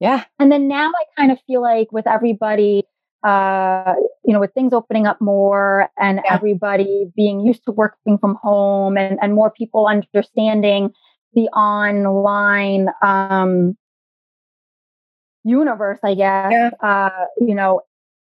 yeah. 0.00 0.24
And 0.38 0.50
then 0.50 0.66
now 0.66 0.88
I 0.88 1.20
kind 1.20 1.30
of 1.30 1.38
feel 1.46 1.62
like 1.62 1.92
with 1.92 2.06
everybody 2.06 2.84
uh, 3.22 3.94
you 4.24 4.32
know, 4.32 4.40
with 4.40 4.52
things 4.54 4.72
opening 4.72 5.06
up 5.06 5.20
more 5.20 5.88
and 5.98 6.20
yeah. 6.24 6.34
everybody 6.34 7.10
being 7.14 7.40
used 7.40 7.64
to 7.64 7.72
working 7.72 8.16
from 8.18 8.36
home 8.42 8.96
and, 8.96 9.18
and 9.20 9.34
more 9.34 9.50
people 9.50 9.86
understanding 9.86 10.90
the 11.34 11.48
online 11.48 12.88
um, 13.02 13.76
universe, 15.44 15.98
I 16.02 16.14
guess, 16.14 16.52
yeah. 16.52 16.70
uh, 16.82 17.26
you 17.38 17.54
know, 17.54 17.82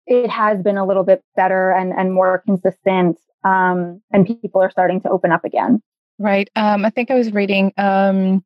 it 0.06 0.28
has 0.28 0.60
been 0.62 0.76
a 0.76 0.86
little 0.86 1.04
bit 1.04 1.22
better 1.36 1.70
and, 1.70 1.92
and 1.92 2.12
more 2.12 2.42
consistent. 2.44 3.18
Um, 3.44 4.02
and 4.12 4.26
people 4.26 4.60
are 4.60 4.70
starting 4.70 5.00
to 5.02 5.10
open 5.10 5.32
up 5.32 5.44
again. 5.44 5.80
Right. 6.18 6.50
Um, 6.56 6.84
I 6.84 6.90
think 6.90 7.10
I 7.10 7.14
was 7.14 7.32
reading 7.32 7.72
um, 7.78 8.44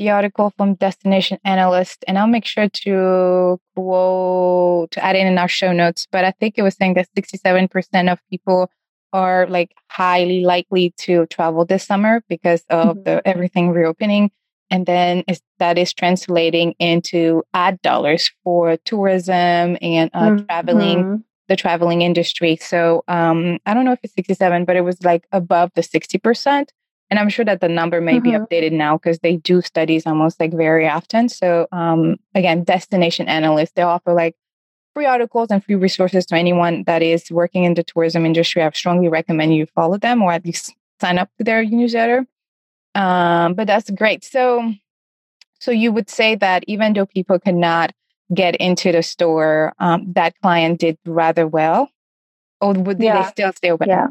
the 0.00 0.08
article 0.08 0.50
from 0.56 0.74
Destination 0.76 1.38
Analyst, 1.44 2.06
and 2.08 2.18
I'll 2.18 2.26
make 2.26 2.46
sure 2.46 2.70
to 2.70 3.60
quote 3.76 4.90
to 4.92 5.04
add 5.04 5.14
in 5.14 5.26
in 5.26 5.36
our 5.36 5.46
show 5.46 5.72
notes. 5.72 6.08
But 6.10 6.24
I 6.24 6.30
think 6.30 6.54
it 6.56 6.62
was 6.62 6.74
saying 6.74 6.94
that 6.94 7.08
67% 7.14 8.10
of 8.10 8.18
people 8.30 8.70
are 9.12 9.46
like 9.48 9.74
highly 9.88 10.40
likely 10.40 10.94
to 11.00 11.26
travel 11.26 11.66
this 11.66 11.84
summer 11.84 12.22
because 12.30 12.64
of 12.70 12.96
mm-hmm. 12.96 13.02
the 13.02 13.28
everything 13.28 13.72
reopening. 13.72 14.30
And 14.70 14.86
then 14.86 15.22
is, 15.28 15.42
that 15.58 15.76
is 15.76 15.92
translating 15.92 16.74
into 16.78 17.42
ad 17.52 17.82
dollars 17.82 18.30
for 18.42 18.78
tourism 18.78 19.76
and 19.82 20.10
uh, 20.14 20.20
mm-hmm. 20.20 20.46
traveling, 20.46 21.24
the 21.48 21.56
traveling 21.56 22.00
industry. 22.00 22.56
So 22.56 23.04
um, 23.06 23.58
I 23.66 23.74
don't 23.74 23.84
know 23.84 23.92
if 23.92 24.00
it's 24.02 24.14
67, 24.14 24.64
but 24.64 24.76
it 24.76 24.82
was 24.82 25.02
like 25.04 25.26
above 25.30 25.72
the 25.74 25.82
60%. 25.82 26.68
And 27.10 27.18
I'm 27.18 27.28
sure 27.28 27.44
that 27.44 27.60
the 27.60 27.68
number 27.68 28.00
may 28.00 28.20
mm-hmm. 28.20 28.22
be 28.22 28.30
updated 28.30 28.72
now 28.72 28.96
because 28.96 29.18
they 29.18 29.36
do 29.36 29.60
studies 29.62 30.06
almost 30.06 30.38
like 30.38 30.52
very 30.52 30.88
often. 30.88 31.28
So 31.28 31.66
um, 31.72 32.16
again, 32.34 32.62
destination 32.62 33.28
analysts, 33.28 33.72
they 33.74 33.82
offer 33.82 34.12
like 34.12 34.36
free 34.94 35.06
articles 35.06 35.48
and 35.50 35.64
free 35.64 35.74
resources 35.74 36.24
to 36.26 36.36
anyone 36.36 36.84
that 36.84 37.02
is 37.02 37.30
working 37.30 37.64
in 37.64 37.74
the 37.74 37.82
tourism 37.82 38.24
industry. 38.24 38.62
I 38.62 38.70
strongly 38.70 39.08
recommend 39.08 39.54
you 39.54 39.66
follow 39.66 39.98
them 39.98 40.22
or 40.22 40.32
at 40.32 40.44
least 40.44 40.72
sign 41.00 41.18
up 41.18 41.28
to 41.38 41.44
their 41.44 41.64
newsletter. 41.64 42.26
Um, 42.94 43.54
but 43.54 43.66
that's 43.66 43.90
great. 43.90 44.24
So, 44.24 44.72
so 45.58 45.70
you 45.72 45.92
would 45.92 46.08
say 46.08 46.36
that 46.36 46.64
even 46.68 46.92
though 46.92 47.06
people 47.06 47.38
could 47.40 47.54
not 47.54 47.92
get 48.32 48.54
into 48.56 48.92
the 48.92 49.02
store, 49.02 49.72
um, 49.78 50.12
that 50.12 50.34
client 50.40 50.80
did 50.80 50.96
rather 51.04 51.46
well, 51.46 51.90
or 52.60 52.74
would 52.74 53.00
yeah. 53.00 53.22
they 53.22 53.28
still 53.28 53.52
stay 53.52 53.70
open? 53.70 53.88
Yeah. 53.88 54.08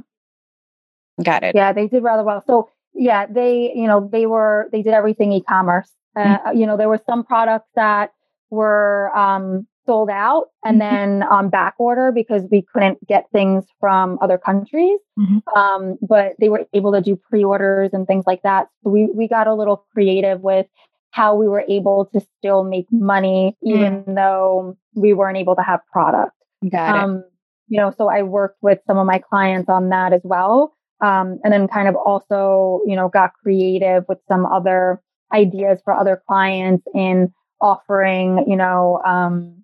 Got 1.24 1.44
it. 1.44 1.56
Yeah, 1.56 1.74
they 1.74 1.88
did 1.88 2.04
rather 2.04 2.24
well. 2.24 2.44
So 2.48 2.70
yeah, 3.00 3.26
they, 3.26 3.72
you 3.74 3.88
know, 3.88 4.10
they 4.12 4.26
were, 4.26 4.68
they 4.72 4.82
did 4.82 4.94
everything 4.94 5.32
e-commerce. 5.32 5.90
Uh, 6.16 6.38
mm-hmm. 6.38 6.58
You 6.58 6.68
know, 6.68 6.76
there 6.76 6.90
were 6.90 7.02
some 7.10 7.24
products 7.24 7.70
that 7.76 8.12
were 8.50 9.16
um, 9.18 9.66
sold 9.86 10.10
out 10.10 10.48
and 10.66 10.82
mm-hmm. 10.82 10.96
then 10.96 11.24
on 11.24 11.50
back 11.50 11.76
order 11.80 12.12
because 12.12 12.44
we 12.52 12.66
couldn't 12.74 13.00
get 13.08 13.26
things 13.32 13.64
from 13.80 14.20
other 14.22 14.38
countries. 14.38 15.00
Mm-hmm. 15.18 15.58
Um, 15.58 15.98
but 16.02 16.34
they 16.40 16.50
were 16.50 16.66
able 16.74 16.92
to 16.92 17.00
do 17.00 17.16
pre-orders 17.16 17.92
and 17.94 18.06
things 18.06 18.26
like 18.28 18.42
that. 18.42 18.68
So 18.84 18.90
we, 18.90 19.08
we 19.16 19.30
got 19.30 19.48
a 19.48 19.54
little 19.54 19.86
creative 19.94 20.42
with 20.42 20.68
how 21.12 21.36
we 21.36 21.48
were 21.48 21.64
able 21.70 22.06
to 22.14 22.22
still 22.38 22.64
make 22.64 22.86
money 22.92 23.58
even 23.64 24.04
mm. 24.04 24.16
though 24.16 24.78
we 24.94 25.14
weren't 25.14 25.38
able 25.38 25.56
to 25.56 25.64
have 25.64 25.80
product. 25.92 26.34
Got 26.70 27.00
um, 27.00 27.18
it. 27.18 27.24
You 27.70 27.80
know, 27.80 27.94
so 27.98 28.10
I 28.10 28.24
worked 28.24 28.58
with 28.62 28.80
some 28.86 28.98
of 28.98 29.08
my 29.08 29.20
clients 29.20 29.70
on 29.70 29.90
that 29.90 30.12
as 30.12 30.22
well. 30.24 30.76
Um, 31.02 31.40
and 31.44 31.54
then 31.54 31.68
kind 31.68 31.88
of 31.88 31.96
also, 31.96 32.82
you 32.86 32.96
know, 32.96 33.08
got 33.08 33.32
creative 33.42 34.04
with 34.10 34.18
some 34.28 34.46
other 34.46 35.02
ideas 35.34 35.80
for 35.86 35.94
other 35.94 36.22
clients 36.28 36.86
in 36.94 37.34
offering, 37.62 38.44
you 38.48 38.56
know, 38.56 39.02
um, 39.06 39.64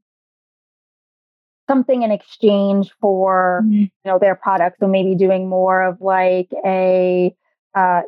something 1.68 2.04
in 2.04 2.12
exchange 2.12 2.92
for, 3.02 3.64
mm-hmm. 3.66 3.82
you 3.82 3.90
know, 4.06 4.20
their 4.20 4.36
product. 4.36 4.78
So 4.80 4.88
maybe 4.88 5.16
doing 5.16 5.50
more 5.50 5.82
of 5.82 6.00
like 6.00 6.50
a 6.66 7.36
uh, 7.76 8.02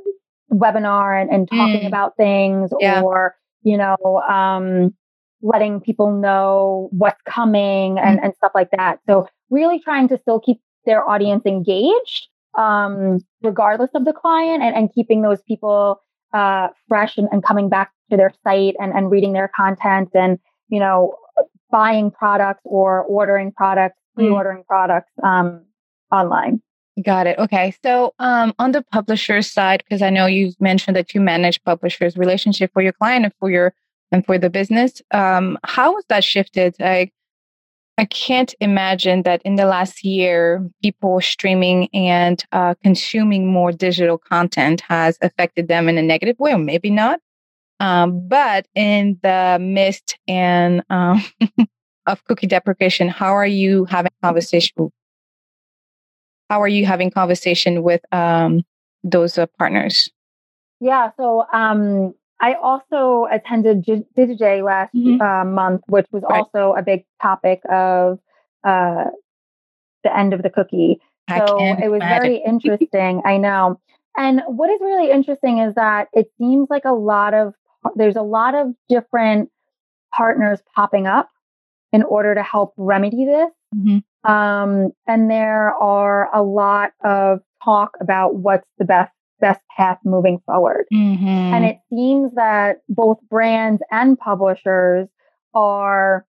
webinar 0.52 1.22
and, 1.22 1.30
and 1.30 1.50
talking 1.50 1.82
mm. 1.82 1.88
about 1.88 2.16
things 2.16 2.72
yeah. 2.80 3.02
or, 3.02 3.36
you 3.64 3.78
know, 3.78 3.98
um, 4.30 4.94
letting 5.42 5.82
people 5.82 6.12
know 6.12 6.90
what's 6.92 7.22
coming 7.28 8.00
and, 8.00 8.20
mm. 8.20 8.24
and 8.24 8.34
stuff 8.36 8.52
like 8.56 8.72
that. 8.72 9.00
So 9.08 9.28
really 9.50 9.80
trying 9.80 10.08
to 10.10 10.18
still 10.22 10.40
keep 10.40 10.62
their 10.86 11.08
audience 11.08 11.46
engaged 11.46 12.28
um, 12.58 13.20
regardless 13.42 13.92
of 13.94 14.04
the 14.06 14.14
client 14.14 14.64
and, 14.64 14.76
and 14.76 14.94
keeping 14.94 15.22
those 15.22 15.42
people 15.44 16.02
uh, 16.34 16.68
fresh 16.90 17.18
and, 17.18 17.30
and, 17.32 17.44
coming 17.44 17.70
back 17.70 17.92
to 18.12 18.18
their 18.18 18.34
site 18.44 18.76
and, 18.80 18.92
and 18.94 19.10
reading 19.10 19.32
their 19.32 19.50
content 19.56 20.10
and, 20.14 20.38
you 20.68 20.80
know, 20.80 21.16
buying 21.72 22.12
products 22.12 22.62
or 22.66 23.04
ordering 23.04 23.52
products, 23.52 23.98
mm. 23.98 24.24
pre-ordering 24.24 24.64
mm. 24.64 24.68
products 24.68 25.12
um, 25.24 25.64
online. 26.12 26.62
Got 27.04 27.28
it. 27.28 27.38
Okay. 27.38 27.74
So 27.84 28.14
um, 28.20 28.54
on 28.58 28.72
the 28.72 28.84
publisher 28.92 29.42
side, 29.42 29.84
because 29.88 30.02
I 30.02 30.10
know 30.10 30.26
you 30.26 30.54
mentioned 30.60 30.98
that 30.98 31.14
you 31.14 31.22
manage 31.22 31.64
publishers' 31.64 32.18
relationship 32.18 32.72
for 32.74 32.82
your 32.82 32.94
client 32.94 33.26
and 33.26 33.34
for 33.40 33.52
your 33.52 33.74
and 34.12 34.26
for 34.26 34.38
the 34.38 34.50
business, 34.50 35.02
um, 35.12 35.60
how 35.64 35.94
has 35.96 36.06
that 36.10 36.24
shifted? 36.24 36.76
Like 36.80 37.14
I 37.98 38.06
can't 38.06 38.54
imagine 38.60 39.24
that 39.24 39.42
in 39.44 39.56
the 39.56 39.66
last 39.66 40.04
year, 40.04 40.70
people 40.84 41.20
streaming 41.20 41.90
and 41.96 42.44
uh, 42.52 42.76
consuming 42.84 43.52
more 43.52 43.72
digital 43.72 44.20
content 44.20 44.82
has 44.82 45.18
affected 45.22 45.68
them 45.68 45.90
in 45.90 45.98
a 45.98 46.04
negative 46.04 46.38
way, 46.38 46.54
or 46.54 46.60
maybe 46.60 46.92
not. 46.92 47.20
Um, 47.80 48.28
but 48.28 48.68
in 48.76 49.20
the 49.24 49.58
midst 49.60 50.18
and 50.28 50.84
um, 50.92 51.24
of 52.06 52.24
cookie 52.26 52.48
deprecation, 52.48 53.08
how 53.08 53.36
are 53.36 53.48
you 53.48 53.86
having 53.86 54.12
conversation? 54.22 54.92
How 56.50 56.62
are 56.62 56.68
you 56.68 56.86
having 56.86 57.10
conversation 57.10 57.82
with 57.82 58.02
um, 58.14 58.64
those 59.04 59.40
uh, 59.40 59.48
partners? 59.58 60.10
Yeah, 60.80 61.12
so 61.18 61.46
um, 61.52 62.14
I 62.40 62.54
also 62.54 63.28
attended 63.32 63.84
DigiDay 63.86 64.64
last 64.64 64.94
mm-hmm. 64.94 65.22
uh, 65.22 65.44
month, 65.44 65.82
which 65.88 66.06
was 66.12 66.24
right. 66.30 66.40
also 66.40 66.76
a 66.78 66.84
big 66.84 67.06
topic 67.22 67.62
of 67.70 68.20
uh, 68.64 69.06
the 70.04 70.16
end 70.18 70.34
of 70.34 70.44
the 70.44 70.50
cookie. 70.50 71.00
So 71.30 71.58
it 71.60 71.90
was 71.90 71.98
imagine. 71.98 72.22
very 72.22 72.44
interesting. 72.48 73.22
I 73.26 73.38
know. 73.38 73.80
And 74.16 74.42
what 74.48 74.70
is 74.70 74.80
really 74.82 75.12
interesting 75.12 75.60
is 75.60 75.76
that 75.76 76.08
it 76.14 76.28
seems 76.40 76.68
like 76.70 76.86
a 76.86 76.94
lot 76.94 77.34
of 77.34 77.54
there's 77.96 78.16
a 78.16 78.22
lot 78.22 78.56
of 78.56 78.74
different 78.90 79.50
partners 80.14 80.60
popping 80.76 81.08
up 81.08 81.30
in 81.94 82.04
order 82.04 82.34
to 82.36 82.44
help 82.44 82.74
remedy 82.78 83.26
this. 83.26 83.52
Mm-hmm. 83.76 84.32
Um, 84.32 84.92
and 85.08 85.30
there 85.30 85.74
are 85.76 86.34
a 86.34 86.42
lot 86.42 86.92
of 87.04 87.40
talk 87.64 87.92
about 88.02 88.36
what's 88.36 88.68
the 88.78 88.86
best 88.86 89.12
best 89.40 89.62
path 89.76 90.00
moving 90.04 90.40
forward. 90.46 90.86
Mm-hmm. 90.94 91.28
And 91.28 91.66
it 91.66 91.78
seems 91.90 92.34
that 92.36 92.78
both 92.90 93.18
brands 93.30 93.82
and 93.92 94.18
publishers 94.18 95.08
are 95.54 96.26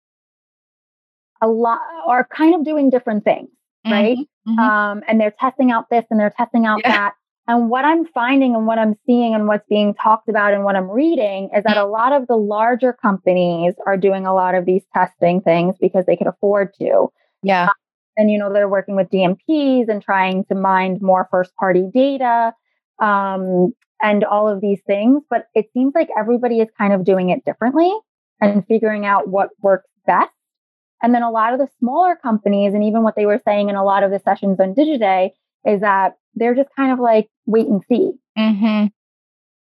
a 1.41 1.47
lot 1.47 1.79
are 2.07 2.27
kind 2.35 2.55
of 2.55 2.63
doing 2.63 2.89
different 2.89 3.23
things, 3.23 3.49
mm-hmm. 3.85 3.91
right? 3.91 4.17
Mm-hmm. 4.47 4.59
Um, 4.59 5.03
and 5.07 5.19
they're 5.19 5.35
testing 5.39 5.71
out 5.71 5.89
this 5.89 6.05
and 6.09 6.19
they're 6.19 6.33
testing 6.35 6.65
out 6.65 6.81
yeah. 6.83 6.91
that. 6.91 7.13
And 7.47 7.69
what 7.69 7.85
I'm 7.85 8.05
finding 8.05 8.55
and 8.55 8.65
what 8.65 8.79
I'm 8.79 8.95
seeing 9.05 9.35
and 9.35 9.47
what's 9.47 9.67
being 9.69 9.93
talked 9.93 10.29
about 10.29 10.53
and 10.53 10.63
what 10.63 10.75
I'm 10.75 10.89
reading 10.89 11.49
is 11.55 11.63
that 11.63 11.77
a 11.77 11.85
lot 11.85 12.11
of 12.11 12.25
the 12.27 12.35
larger 12.35 12.91
companies 12.91 13.75
are 13.85 13.97
doing 13.97 14.25
a 14.25 14.33
lot 14.33 14.55
of 14.55 14.65
these 14.65 14.81
testing 14.95 15.41
things 15.41 15.75
because 15.79 16.07
they 16.07 16.15
can 16.15 16.27
afford 16.27 16.73
to. 16.79 17.09
Yeah. 17.43 17.65
Um, 17.65 17.73
and, 18.17 18.31
you 18.31 18.39
know, 18.39 18.51
they're 18.51 18.69
working 18.69 18.95
with 18.95 19.09
DMPs 19.09 19.89
and 19.89 20.01
trying 20.01 20.45
to 20.45 20.55
mine 20.55 20.97
more 21.01 21.27
first 21.29 21.55
party 21.55 21.87
data 21.93 22.53
um, 22.99 23.73
and 24.01 24.23
all 24.23 24.47
of 24.47 24.61
these 24.61 24.81
things. 24.85 25.23
But 25.29 25.47
it 25.53 25.67
seems 25.73 25.93
like 25.95 26.09
everybody 26.17 26.59
is 26.59 26.69
kind 26.77 26.93
of 26.93 27.03
doing 27.03 27.29
it 27.29 27.45
differently 27.45 27.93
and 28.41 28.65
figuring 28.67 29.05
out 29.05 29.29
what 29.29 29.49
works 29.61 29.89
best. 30.05 30.31
And 31.01 31.13
then 31.13 31.23
a 31.23 31.31
lot 31.31 31.53
of 31.53 31.59
the 31.59 31.67
smaller 31.79 32.15
companies, 32.15 32.73
and 32.73 32.83
even 32.83 33.03
what 33.03 33.15
they 33.15 33.25
were 33.25 33.41
saying 33.45 33.69
in 33.69 33.75
a 33.75 33.83
lot 33.83 34.03
of 34.03 34.11
the 34.11 34.19
sessions 34.19 34.59
on 34.59 34.73
DigiDay, 34.73 35.31
is 35.65 35.81
that 35.81 36.13
they're 36.35 36.55
just 36.55 36.69
kind 36.75 36.91
of 36.91 36.99
like 36.99 37.27
wait 37.45 37.67
and 37.67 37.81
see. 37.87 38.11
Mm-hmm. 38.37 38.87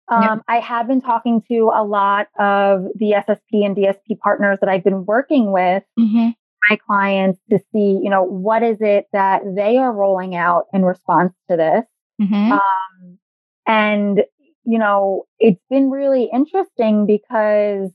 Um, 0.10 0.24
yep. 0.24 0.40
I 0.48 0.60
have 0.60 0.88
been 0.88 1.02
talking 1.02 1.42
to 1.50 1.72
a 1.74 1.84
lot 1.84 2.28
of 2.40 2.86
the 2.96 3.14
SSP 3.28 3.66
and 3.66 3.76
DSP 3.76 4.18
partners 4.20 4.58
that 4.62 4.70
I've 4.70 4.84
been 4.84 5.06
working 5.06 5.52
with, 5.52 5.84
mm-hmm. 6.00 6.30
my 6.70 6.78
clients, 6.88 7.40
to 7.50 7.60
see, 7.74 8.00
you 8.02 8.10
know, 8.10 8.24
what 8.24 8.64
is 8.64 8.78
it 8.80 9.08
that 9.12 9.42
they 9.56 9.78
are 9.78 9.92
rolling 9.92 10.36
out 10.36 10.66
in 10.74 10.86
response 10.86 11.34
to 11.50 11.58
this. 11.58 11.84
Mm-hmm. 12.22 12.52
Um, 12.54 13.18
and, 13.66 14.24
you 14.64 14.80
know, 14.80 15.26
it's 15.40 15.62
been 15.70 15.90
really 15.90 16.30
interesting 16.34 17.06
because 17.06 17.92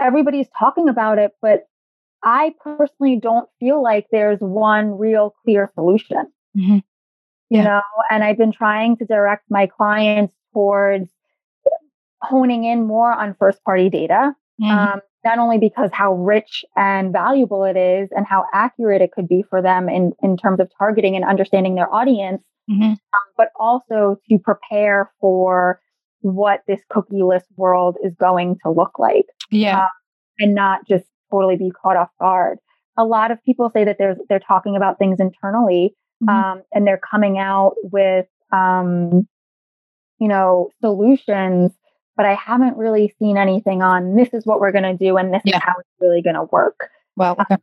everybody's 0.00 0.48
talking 0.58 0.88
about 0.88 1.18
it, 1.18 1.32
but 1.40 1.66
I 2.22 2.54
personally 2.62 3.16
don't 3.16 3.48
feel 3.60 3.82
like 3.82 4.06
there's 4.10 4.38
one 4.40 4.96
real 4.98 5.34
clear 5.44 5.70
solution. 5.74 6.32
Mm-hmm. 6.56 6.78
Yeah. 7.50 7.58
You 7.58 7.64
know, 7.64 7.82
and 8.10 8.24
I've 8.24 8.38
been 8.38 8.52
trying 8.52 8.96
to 8.98 9.04
direct 9.04 9.44
my 9.50 9.66
clients 9.66 10.34
towards 10.54 11.10
honing 12.22 12.64
in 12.64 12.86
more 12.86 13.12
on 13.12 13.34
first 13.34 13.62
party 13.64 13.90
data. 13.90 14.34
Mm-hmm. 14.60 14.70
Um, 14.70 15.00
not 15.24 15.38
only 15.38 15.58
because 15.58 15.90
how 15.92 16.14
rich 16.14 16.64
and 16.76 17.12
valuable 17.12 17.64
it 17.64 17.76
is 17.76 18.08
and 18.14 18.26
how 18.26 18.44
accurate 18.52 19.00
it 19.02 19.12
could 19.12 19.28
be 19.28 19.44
for 19.48 19.62
them 19.62 19.88
in, 19.88 20.12
in 20.22 20.36
terms 20.36 20.60
of 20.60 20.70
targeting 20.76 21.14
and 21.16 21.24
understanding 21.24 21.74
their 21.74 21.92
audience, 21.92 22.42
mm-hmm. 22.70 22.82
um, 22.82 22.96
but 23.36 23.48
also 23.58 24.16
to 24.28 24.38
prepare 24.38 25.10
for 25.20 25.80
what 26.20 26.60
this 26.66 26.80
cookieless 26.92 27.42
world 27.56 27.96
is 28.02 28.12
going 28.18 28.56
to 28.64 28.70
look 28.70 28.98
like. 28.98 29.26
Yeah. 29.50 29.82
Um, 29.82 29.88
and 30.38 30.54
not 30.54 30.86
just 30.88 31.04
totally 31.30 31.56
be 31.56 31.70
caught 31.70 31.96
off 31.96 32.10
guard. 32.20 32.58
A 32.96 33.04
lot 33.04 33.30
of 33.30 33.42
people 33.44 33.70
say 33.72 33.84
that 33.84 33.96
there's, 33.98 34.18
they're 34.28 34.40
talking 34.40 34.76
about 34.76 34.98
things 34.98 35.18
internally 35.20 35.94
mm-hmm. 36.22 36.28
um, 36.28 36.62
and 36.72 36.86
they're 36.86 37.00
coming 37.10 37.38
out 37.38 37.74
with, 37.82 38.26
um, 38.52 39.26
you 40.18 40.28
know, 40.28 40.70
solutions, 40.80 41.72
but 42.16 42.26
I 42.26 42.34
haven't 42.34 42.76
really 42.76 43.14
seen 43.18 43.36
anything 43.36 43.82
on 43.82 44.16
this 44.16 44.28
is 44.32 44.44
what 44.44 44.60
we're 44.60 44.72
going 44.72 44.84
to 44.84 44.96
do 44.96 45.16
and 45.16 45.32
this 45.32 45.42
yeah. 45.44 45.56
is 45.56 45.62
how 45.64 45.74
it's 45.78 45.88
really 46.00 46.22
going 46.22 46.36
to 46.36 46.44
work. 46.44 46.90
Well, 47.16 47.36
okay. 47.40 47.56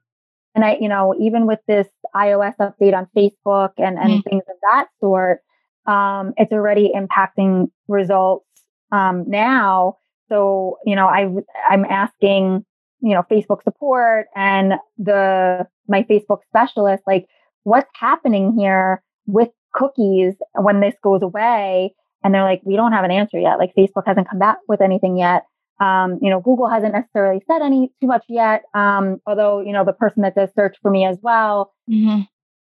And 0.55 0.65
I, 0.65 0.77
you 0.81 0.89
know, 0.89 1.15
even 1.19 1.45
with 1.45 1.59
this 1.67 1.87
iOS 2.15 2.55
update 2.59 2.93
on 2.93 3.07
Facebook 3.15 3.71
and, 3.77 3.97
and 3.97 4.13
mm. 4.13 4.23
things 4.23 4.43
of 4.49 4.55
that 4.63 4.87
sort, 4.99 5.41
um, 5.85 6.33
it's 6.37 6.51
already 6.51 6.91
impacting 6.95 7.69
results 7.87 8.45
um, 8.91 9.25
now. 9.27 9.97
So, 10.27 10.77
you 10.85 10.95
know, 10.95 11.07
I 11.07 11.27
I'm 11.69 11.85
asking, 11.85 12.65
you 13.01 13.13
know, 13.13 13.23
Facebook 13.31 13.63
support 13.63 14.27
and 14.35 14.73
the 14.97 15.67
my 15.87 16.03
Facebook 16.03 16.39
specialist, 16.47 17.03
like, 17.07 17.25
what's 17.63 17.89
happening 17.93 18.55
here 18.57 19.01
with 19.25 19.49
cookies 19.73 20.35
when 20.53 20.81
this 20.81 20.95
goes 21.03 21.21
away? 21.21 21.95
And 22.23 22.33
they're 22.33 22.43
like, 22.43 22.61
we 22.63 22.75
don't 22.75 22.91
have 22.91 23.05
an 23.05 23.11
answer 23.11 23.39
yet. 23.39 23.59
Like 23.59 23.73
Facebook 23.77 24.03
hasn't 24.05 24.29
come 24.29 24.39
back 24.39 24.57
with 24.67 24.81
anything 24.81 25.17
yet. 25.17 25.43
Um, 25.79 26.19
you 26.21 26.29
know, 26.29 26.41
Google 26.41 26.67
hasn't 26.67 26.93
necessarily 26.93 27.41
said 27.49 27.61
any 27.61 27.91
too 28.01 28.07
much 28.07 28.25
yet. 28.27 28.63
Um, 28.73 29.21
although, 29.25 29.61
you 29.61 29.71
know, 29.71 29.85
the 29.85 29.93
person 29.93 30.23
that 30.23 30.35
does 30.35 30.49
search 30.53 30.75
for 30.81 30.91
me 30.91 31.05
as 31.05 31.17
well, 31.21 31.73
mm-hmm. 31.89 32.21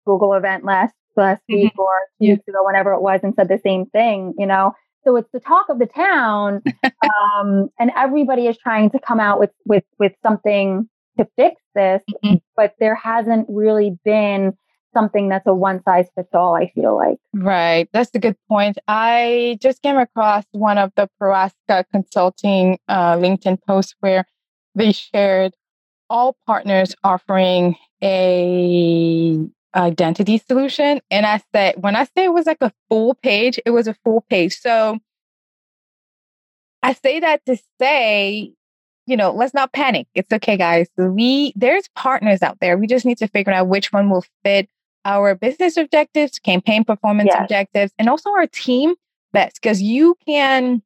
Google 0.07 0.33
event 0.33 0.65
last 0.65 0.95
last 1.17 1.43
mm-hmm. 1.51 1.63
week 1.63 1.79
or 1.79 1.91
two 2.19 2.27
yeah. 2.27 2.33
weeks 2.35 2.49
ago, 2.49 2.59
whenever 2.63 2.93
it 2.93 3.03
was, 3.03 3.21
and 3.23 3.35
said 3.35 3.49
the 3.49 3.61
same 3.63 3.87
thing, 3.87 4.35
you 4.39 4.47
know. 4.47 4.73
So 5.05 5.17
it's 5.17 5.29
the 5.33 5.41
talk 5.41 5.69
of 5.69 5.79
the 5.79 5.87
town. 5.87 6.63
um, 6.85 7.69
and 7.79 7.91
everybody 7.97 8.47
is 8.47 8.57
trying 8.57 8.91
to 8.91 8.99
come 8.99 9.21
out 9.21 9.39
with 9.39 9.51
with 9.67 9.85
with 9.99 10.13
something 10.23 10.89
to 11.19 11.27
fix 11.37 11.61
this, 11.75 12.03
mm-hmm. 12.25 12.37
but 12.57 12.75
there 12.81 12.95
hasn't 12.95 13.47
really 13.51 13.99
been 14.05 14.57
something 14.93 15.29
that's 15.29 15.47
a 15.47 15.55
one 15.55 15.83
size 15.83 16.07
fits 16.15 16.29
all, 16.33 16.55
I 16.55 16.71
feel 16.75 16.97
like. 16.97 17.19
Right. 17.33 17.89
That's 17.93 18.11
a 18.15 18.19
good 18.19 18.37
point. 18.49 18.79
I 18.89 19.59
just 19.61 19.83
came 19.83 19.97
across 19.97 20.45
one 20.53 20.79
of 20.79 20.93
the 20.97 21.09
Prohaska 21.21 21.85
consulting 21.93 22.79
uh, 22.89 23.17
LinkedIn 23.17 23.59
posts 23.67 23.95
where 24.01 24.25
they 24.75 24.93
shared 24.93 25.55
all 26.09 26.37
partners 26.47 26.95
offering 27.03 27.77
a 28.03 29.39
identity 29.75 30.39
solution. 30.39 31.01
And 31.11 31.25
I 31.27 31.41
said, 31.55 31.77
when 31.83 31.97
I 31.97 32.05
say 32.05 32.25
it 32.25 32.33
was 32.33 32.47
like 32.47 32.61
a 32.61 32.73
full 32.89 33.15
page, 33.15 33.59
it 33.65 33.71
was 33.71 33.89
a 33.89 33.95
full 34.05 34.25
page. 34.29 34.59
So 34.59 34.99
I 36.83 36.93
say 36.95 37.21
that 37.21 37.45
to 37.47 37.57
say, 37.81 38.53
you 39.07 39.17
know, 39.17 39.33
let's 39.33 39.55
not 39.55 39.73
panic. 39.73 40.07
It's 40.15 40.33
okay, 40.33 40.57
guys. 40.57 40.89
We 40.97 41.53
there's 41.57 41.89
partners 41.97 42.43
out 42.43 42.59
there. 42.61 42.77
We 42.77 42.87
just 42.87 43.05
need 43.05 43.19
to 43.19 43.29
figure 43.29 43.53
out 43.53 43.69
which 43.69 43.93
one 43.93 44.11
will 44.11 44.25
fit 44.45 44.69
our 45.05 45.35
business 45.35 45.77
objectives, 45.77 46.39
campaign 46.39 46.85
performance 46.85 47.31
yes. 47.33 47.43
objectives, 47.43 47.93
and 47.99 48.09
also 48.09 48.31
our 48.31 48.47
team 48.47 48.95
best 49.33 49.61
because 49.61 49.83
you 49.83 50.17
can 50.27 50.83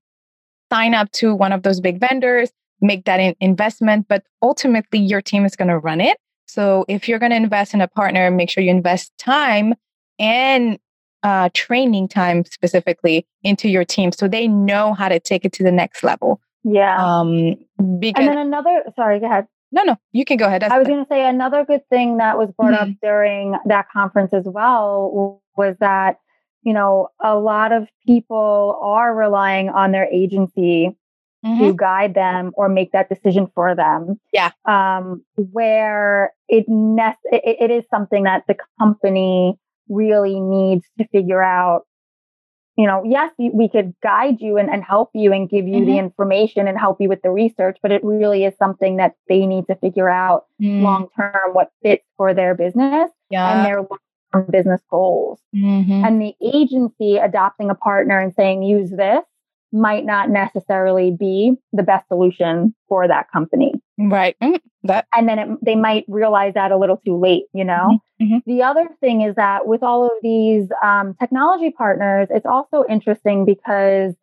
sign 0.73 0.95
up 0.95 1.11
to 1.13 1.35
one 1.35 1.53
of 1.53 1.63
those 1.63 1.81
big 1.81 2.01
vendors, 2.01 2.51
make 2.81 3.05
that 3.05 3.21
in 3.21 3.35
investment, 3.41 4.07
but 4.09 4.25
ultimately 4.43 4.99
your 4.99 5.23
team 5.23 5.45
is 5.45 5.57
going 5.57 5.69
to 5.69 5.79
run 5.79 6.01
it. 6.01 6.19
So 6.47 6.85
if 6.89 7.09
you're 7.09 7.19
going 7.19 7.31
to 7.31 7.37
invest 7.37 7.75
in 7.75 7.81
a 7.81 7.89
partner, 7.89 8.31
make 8.31 8.51
sure 8.51 8.63
you 8.63 8.71
invest 8.71 9.13
time 9.19 9.75
and 10.19 10.79
uh, 11.23 11.51
training 11.55 12.09
time 12.09 12.45
specifically 12.45 13.27
into 13.43 13.69
your 13.69 13.85
team 13.85 14.13
so 14.13 14.29
they 14.29 14.47
know 14.47 14.95
how 14.95 15.09
to 15.09 15.19
take 15.19 15.45
it 15.45 15.53
to 15.55 15.65
the 15.65 15.73
next 15.73 16.05
level. 16.05 16.41
Yeah. 16.63 16.97
Um, 16.97 17.57
because, 17.99 18.27
and 18.27 18.29
then 18.29 18.39
another, 18.39 18.85
sorry, 18.95 19.21
go 19.21 19.27
ahead. 19.27 19.47
No, 19.77 19.83
no, 19.83 19.97
you 20.13 20.25
can 20.25 20.39
go 20.39 20.47
ahead. 20.47 20.63
That's 20.63 20.73
I 20.73 20.79
was 20.79 20.89
going 20.89 21.05
to 21.05 21.09
say 21.09 21.29
another 21.29 21.63
good 21.63 21.87
thing 21.91 22.17
that 22.17 22.39
was 22.39 22.51
brought 22.57 22.73
mm-hmm. 22.73 22.93
up 22.93 22.97
during 23.03 23.55
that 23.67 23.91
conference 23.93 24.33
as 24.33 24.45
well 24.47 25.43
was 25.55 25.77
that, 25.81 26.19
you 26.63 26.73
know, 26.73 27.09
a 27.23 27.37
lot 27.37 27.73
of 27.73 27.87
people 28.07 28.81
are 28.81 29.15
relying 29.15 29.69
on 29.69 29.93
their 29.93 30.09
agency 30.11 30.97
mm-hmm. 31.45 31.63
to 31.63 31.75
guide 31.75 32.15
them 32.15 32.53
or 32.55 32.71
make 32.71 32.93
that 32.93 33.11
decision 33.11 33.49
for 33.55 33.75
them. 33.75 34.19
Yeah. 34.33 34.53
Um, 34.65 35.23
where 35.37 36.33
it, 36.49 36.65
ne- 36.69 37.13
it, 37.25 37.57
it 37.61 37.71
is 37.71 37.85
something 37.91 38.23
that 38.23 38.45
the 38.49 38.57
company 38.79 39.59
really 39.91 40.41
needs 40.41 40.87
to 40.97 41.07
figure 41.09 41.43
out 41.43 41.83
you 42.77 42.87
know, 42.87 43.03
yes, 43.05 43.33
we 43.39 43.69
could 43.69 43.95
guide 44.03 44.37
you 44.41 44.59
and, 44.59 44.69
and 44.69 44.85
help 44.85 45.11
you 45.15 45.33
and 45.33 45.49
give 45.49 45.67
you 45.67 45.77
mm-hmm. 45.77 45.91
the 45.93 45.99
information 45.99 46.69
and 46.69 46.79
help 46.79 47.01
you 47.01 47.09
with 47.09 47.23
the 47.23 47.31
research, 47.31 47.79
but 47.83 47.91
it 47.91 48.05
really 48.05 48.45
is 48.45 48.55
something 48.59 48.99
that 48.99 49.15
they 49.29 49.47
need 49.47 49.67
to 49.69 49.75
figure 49.77 50.11
out 50.11 50.45
mm. 50.63 50.83
long 50.83 51.09
term 51.17 51.33
what 51.53 51.71
fits 51.83 52.05
for 52.19 52.35
their 52.35 52.55
business 52.55 53.11
yeah. 53.31 53.57
and 53.57 53.67
their 53.67 53.79
long 53.79 53.99
term 54.33 54.47
business 54.51 54.83
goals. 54.91 55.41
Mm-hmm. 55.55 56.05
And 56.05 56.21
the 56.21 56.35
agency 56.43 57.17
adopting 57.17 57.71
a 57.71 57.75
partner 57.75 58.21
and 58.21 58.35
saying, 58.35 58.63
use 58.63 58.91
this 58.91 59.25
might 59.73 60.05
not 60.05 60.29
necessarily 60.29 61.11
be 61.11 61.55
the 61.73 61.83
best 61.83 62.07
solution 62.09 62.75
for 62.89 63.09
that 63.09 63.31
company. 63.33 63.73
Right. 63.99 64.37
Mm, 64.43 64.61
that. 64.85 65.07
And 65.15 65.29
then 65.29 65.39
it, 65.39 65.49
they 65.63 65.75
might 65.75 66.05
realize 66.09 66.55
that 66.55 66.71
a 66.71 66.77
little 66.77 66.99
too 66.99 67.19
late, 67.19 67.45
you 67.53 67.65
know? 67.65 67.99
Mm-hmm. 68.21 68.25
mm-hmm. 68.25 68.51
The 68.51 68.63
other 68.63 68.89
thing 69.01 69.23
is 69.23 69.35
that 69.37 69.67
with 69.67 69.83
all 69.83 70.05
of 70.05 70.13
these 70.23 70.69
um, 70.83 71.15
technology 71.19 71.71
partners, 71.71 72.29
it's 72.31 72.47
also 72.47 72.85
interesting 72.89 73.45
because 73.45 74.15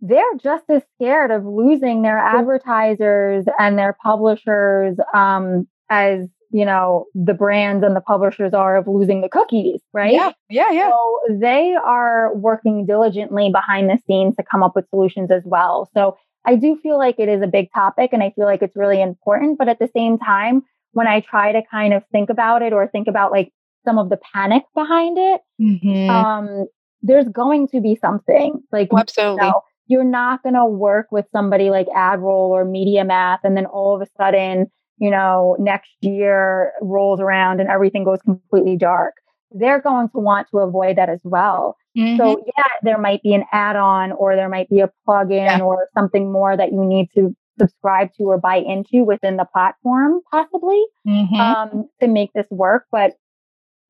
they're 0.00 0.22
just 0.42 0.64
as 0.68 0.82
scared 0.96 1.30
of 1.30 1.44
losing 1.44 2.02
their 2.02 2.18
advertisers 2.18 3.44
and 3.58 3.78
their 3.78 3.96
publishers 4.02 4.96
um, 5.14 5.68
as 5.88 6.28
you 6.52 6.66
know, 6.66 7.06
the 7.14 7.32
brands 7.32 7.82
and 7.82 7.96
the 7.96 8.00
publishers 8.00 8.52
are 8.52 8.76
of 8.76 8.86
losing 8.86 9.22
the 9.22 9.28
cookies, 9.28 9.80
right? 9.94 10.12
Yeah, 10.12 10.32
yeah, 10.50 10.70
yeah. 10.70 10.90
So 10.90 11.20
they 11.30 11.74
are 11.82 12.34
working 12.36 12.84
diligently 12.84 13.50
behind 13.50 13.88
the 13.88 13.98
scenes 14.06 14.36
to 14.36 14.42
come 14.42 14.62
up 14.62 14.76
with 14.76 14.86
solutions 14.90 15.30
as 15.30 15.42
well. 15.46 15.88
So 15.94 16.18
I 16.44 16.56
do 16.56 16.76
feel 16.82 16.98
like 16.98 17.16
it 17.18 17.28
is 17.28 17.42
a 17.42 17.46
big 17.46 17.72
topic 17.72 18.10
and 18.12 18.22
I 18.22 18.30
feel 18.30 18.44
like 18.44 18.62
it's 18.62 18.76
really 18.76 19.00
important. 19.00 19.58
But 19.58 19.68
at 19.68 19.78
the 19.78 19.90
same 19.94 20.18
time, 20.18 20.62
when 20.92 21.06
I 21.06 21.20
try 21.20 21.52
to 21.52 21.62
kind 21.70 21.94
of 21.94 22.02
think 22.12 22.30
about 22.30 22.62
it 22.62 22.72
or 22.72 22.86
think 22.86 23.08
about 23.08 23.32
like 23.32 23.52
some 23.84 23.98
of 23.98 24.10
the 24.10 24.18
panic 24.32 24.62
behind 24.74 25.18
it, 25.18 25.40
mm-hmm. 25.60 26.10
um, 26.10 26.66
there's 27.02 27.28
going 27.28 27.68
to 27.68 27.80
be 27.80 27.96
something 27.96 28.62
like 28.72 28.88
absolutely. 28.96 29.44
You 29.44 29.50
know, 29.50 29.60
you're 29.86 30.04
not 30.04 30.42
going 30.42 30.54
to 30.54 30.64
work 30.64 31.08
with 31.10 31.26
somebody 31.32 31.70
like 31.70 31.86
AdRoll 31.88 32.50
or 32.50 32.64
MediaMath, 32.64 33.40
and 33.42 33.56
then 33.56 33.66
all 33.66 33.94
of 33.94 34.00
a 34.00 34.06
sudden 34.16 34.70
you 35.02 35.10
know, 35.10 35.56
next 35.58 35.96
year 36.00 36.72
rolls 36.80 37.18
around 37.18 37.58
and 37.58 37.68
everything 37.68 38.04
goes 38.04 38.20
completely 38.22 38.76
dark. 38.76 39.14
They're 39.54 39.80
going 39.80 40.08
to 40.10 40.18
want 40.18 40.48
to 40.50 40.58
avoid 40.58 40.96
that 40.96 41.08
as 41.08 41.20
well. 41.24 41.76
Mm-hmm. 41.96 42.16
So, 42.16 42.44
yeah, 42.46 42.64
there 42.82 42.98
might 42.98 43.22
be 43.22 43.34
an 43.34 43.44
add 43.52 43.76
on 43.76 44.12
or 44.12 44.36
there 44.36 44.48
might 44.48 44.68
be 44.68 44.80
a 44.80 44.90
plugin 45.06 45.58
yeah. 45.58 45.60
or 45.60 45.88
something 45.94 46.32
more 46.32 46.56
that 46.56 46.72
you 46.72 46.84
need 46.84 47.08
to 47.14 47.34
subscribe 47.58 48.12
to 48.14 48.24
or 48.24 48.38
buy 48.38 48.56
into 48.56 49.04
within 49.04 49.36
the 49.36 49.44
platform, 49.44 50.20
possibly 50.30 50.82
mm-hmm. 51.06 51.34
um, 51.34 51.88
to 52.00 52.08
make 52.08 52.32
this 52.32 52.46
work. 52.50 52.86
But 52.90 53.12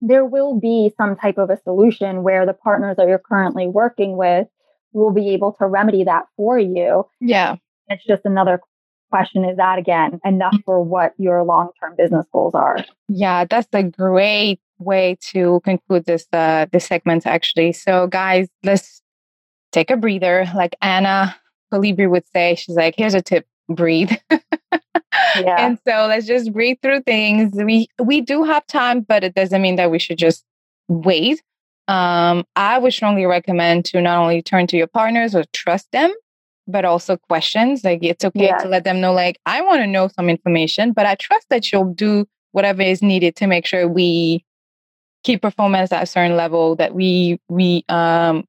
there 0.01 0.25
will 0.25 0.59
be 0.59 0.93
some 0.97 1.17
type 1.17 1.39
of 1.39 1.49
a 1.51 1.61
solution 1.63 2.25
where 2.25 2.45
the 2.45 2.55
partners 2.55 2.97
that 2.97 3.07
you're 3.07 3.19
currently 3.19 3.69
working 3.69 4.17
with 4.17 4.49
will 4.93 5.13
be 5.13 5.31
able 5.31 5.53
to 5.53 5.67
remedy 5.67 6.05
that 6.05 6.25
for 6.37 6.59
you. 6.59 7.07
Yeah. 7.21 7.57
It's 7.89 8.05
just 8.05 8.23
another 8.25 8.61
question 9.13 9.45
is 9.45 9.59
that 9.59 9.79
again 9.79 10.19
enough 10.25 10.57
for 10.65 10.83
what 10.83 11.13
your 11.19 11.45
long-term 11.45 11.95
business 11.99 12.25
goals 12.33 12.55
are 12.55 12.79
yeah 13.09 13.45
that's 13.45 13.69
a 13.75 13.83
great 13.83 14.59
way 14.85 15.17
to 15.21 15.61
conclude 15.65 16.05
this 16.05 16.27
uh 16.33 16.67
this 16.73 16.87
segment 16.87 17.27
actually 17.27 17.73
so 17.73 18.07
guys 18.07 18.49
let's 18.63 19.03
take 19.73 19.91
a 19.91 19.97
breather 19.97 20.47
like 20.55 20.77
anna 20.83 21.35
Colibri 21.73 22.09
would 22.09 22.27
say 22.33 22.55
she's 22.55 22.77
like 22.77 22.95
here's 22.97 23.15
a 23.15 23.23
tip 23.23 23.47
breathe 23.69 24.13
yeah. 24.31 25.57
and 25.59 25.79
so 25.87 26.07
let's 26.07 26.27
just 26.27 26.53
breathe 26.53 26.79
through 26.83 27.01
things 27.03 27.53
we 27.55 27.89
we 28.01 28.21
do 28.21 28.43
have 28.43 28.67
time 28.67 29.01
but 29.01 29.25
it 29.25 29.35
doesn't 29.35 29.63
mean 29.63 29.77
that 29.77 29.91
we 29.91 29.99
should 29.99 30.19
just 30.19 30.45
wait 30.89 31.43
um 31.89 32.45
i 32.57 32.79
would 32.79 32.93
strongly 32.93 33.25
recommend 33.25 33.85
to 33.85 34.01
not 34.01 34.21
only 34.21 34.43
turn 34.43 34.67
to 34.67 34.77
your 34.77 34.87
partners 34.87 35.35
or 35.35 35.45
trust 35.53 35.91
them 35.93 36.13
but 36.67 36.85
also 36.85 37.17
questions. 37.17 37.85
Like 37.85 38.01
it's 38.03 38.25
okay 38.25 38.47
yes. 38.47 38.63
to 38.63 38.69
let 38.69 38.85
them 38.85 39.01
know, 39.01 39.13
like, 39.13 39.39
I 39.47 39.61
want 39.63 39.81
to 39.81 39.87
know 39.87 40.09
some 40.09 40.29
information, 40.29 40.93
but 40.93 41.07
I 41.07 41.15
trust 41.15 41.49
that 41.51 41.73
you'll 41.73 41.93
do 41.93 42.27
whatever 42.53 42.83
is 42.83 43.03
needed 43.03 43.37
to 43.37 43.47
make 43.47 43.67
sure 43.67 43.89
we 43.89 44.45
keep 45.23 45.43
performance 45.43 45.93
at 45.93 46.03
a 46.03 46.07
certain 46.07 46.37
level, 46.37 46.77
that 46.77 46.95
we 46.95 47.41
we 47.49 47.85
um 47.89 48.45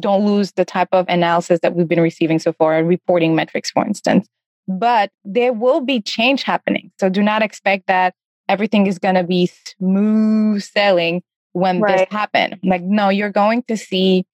don't 0.00 0.24
lose 0.24 0.52
the 0.52 0.64
type 0.64 0.88
of 0.92 1.06
analysis 1.08 1.60
that 1.60 1.74
we've 1.74 1.88
been 1.88 2.00
receiving 2.00 2.38
so 2.38 2.52
far 2.52 2.78
and 2.78 2.88
reporting 2.88 3.34
metrics, 3.34 3.70
for 3.70 3.84
instance. 3.84 4.26
But 4.68 5.10
there 5.24 5.52
will 5.52 5.80
be 5.80 6.00
change 6.00 6.44
happening. 6.44 6.92
So 7.00 7.08
do 7.08 7.22
not 7.22 7.42
expect 7.42 7.88
that 7.88 8.14
everything 8.48 8.86
is 8.86 8.98
going 8.98 9.16
to 9.16 9.24
be 9.24 9.50
smooth 9.78 10.62
sailing 10.62 11.22
when 11.52 11.80
right. 11.80 11.98
this 11.98 12.08
happens. 12.10 12.54
Like, 12.62 12.82
no, 12.82 13.08
you're 13.08 13.30
going 13.30 13.64
to 13.64 13.76
see 13.76 14.24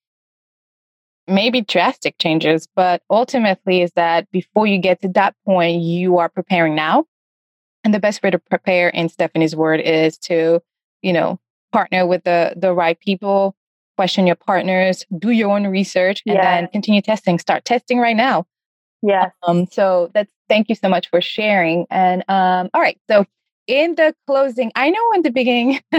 maybe 1.26 1.60
drastic 1.60 2.16
changes, 2.18 2.68
but 2.74 3.02
ultimately 3.10 3.82
is 3.82 3.90
that 3.96 4.30
before 4.30 4.66
you 4.66 4.78
get 4.78 5.00
to 5.02 5.08
that 5.08 5.34
point, 5.44 5.82
you 5.82 6.18
are 6.18 6.28
preparing 6.28 6.74
now. 6.74 7.04
And 7.84 7.94
the 7.94 8.00
best 8.00 8.22
way 8.22 8.30
to 8.30 8.38
prepare, 8.38 8.88
in 8.88 9.08
Stephanie's 9.08 9.56
word, 9.56 9.80
is 9.80 10.18
to, 10.18 10.60
you 11.02 11.12
know, 11.12 11.38
partner 11.72 12.06
with 12.06 12.24
the 12.24 12.54
the 12.56 12.72
right 12.72 12.98
people, 13.00 13.54
question 13.96 14.26
your 14.26 14.36
partners, 14.36 15.04
do 15.18 15.30
your 15.30 15.50
own 15.50 15.66
research, 15.66 16.22
and 16.26 16.38
then 16.38 16.68
continue 16.68 17.02
testing. 17.02 17.38
Start 17.38 17.64
testing 17.64 17.98
right 17.98 18.16
now. 18.16 18.46
Yeah. 19.02 19.30
Um, 19.46 19.66
so 19.70 20.10
that's 20.14 20.32
thank 20.48 20.68
you 20.68 20.74
so 20.74 20.88
much 20.88 21.08
for 21.10 21.20
sharing. 21.20 21.86
And 21.90 22.24
um, 22.28 22.70
all 22.74 22.80
right. 22.80 22.98
So 23.08 23.26
in 23.66 23.94
the 23.94 24.14
closing, 24.26 24.72
I 24.74 24.90
know 24.90 25.12
in 25.14 25.22
the 25.22 25.30
beginning 25.30 25.80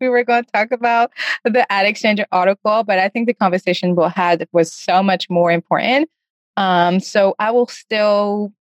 we 0.00 0.08
were 0.08 0.24
going 0.24 0.44
to 0.44 0.50
talk 0.52 0.70
about 0.72 1.10
the 1.44 1.66
AdExchanger 1.70 2.26
article, 2.32 2.84
but 2.84 2.98
I 2.98 3.08
think 3.08 3.26
the 3.26 3.34
conversation 3.34 3.96
we 3.96 4.04
had 4.08 4.46
was 4.52 4.72
so 4.72 5.02
much 5.02 5.28
more 5.28 5.50
important. 5.50 6.08
Um, 6.56 7.00
so 7.00 7.34
I 7.38 7.50
will 7.50 7.66
still 7.66 8.52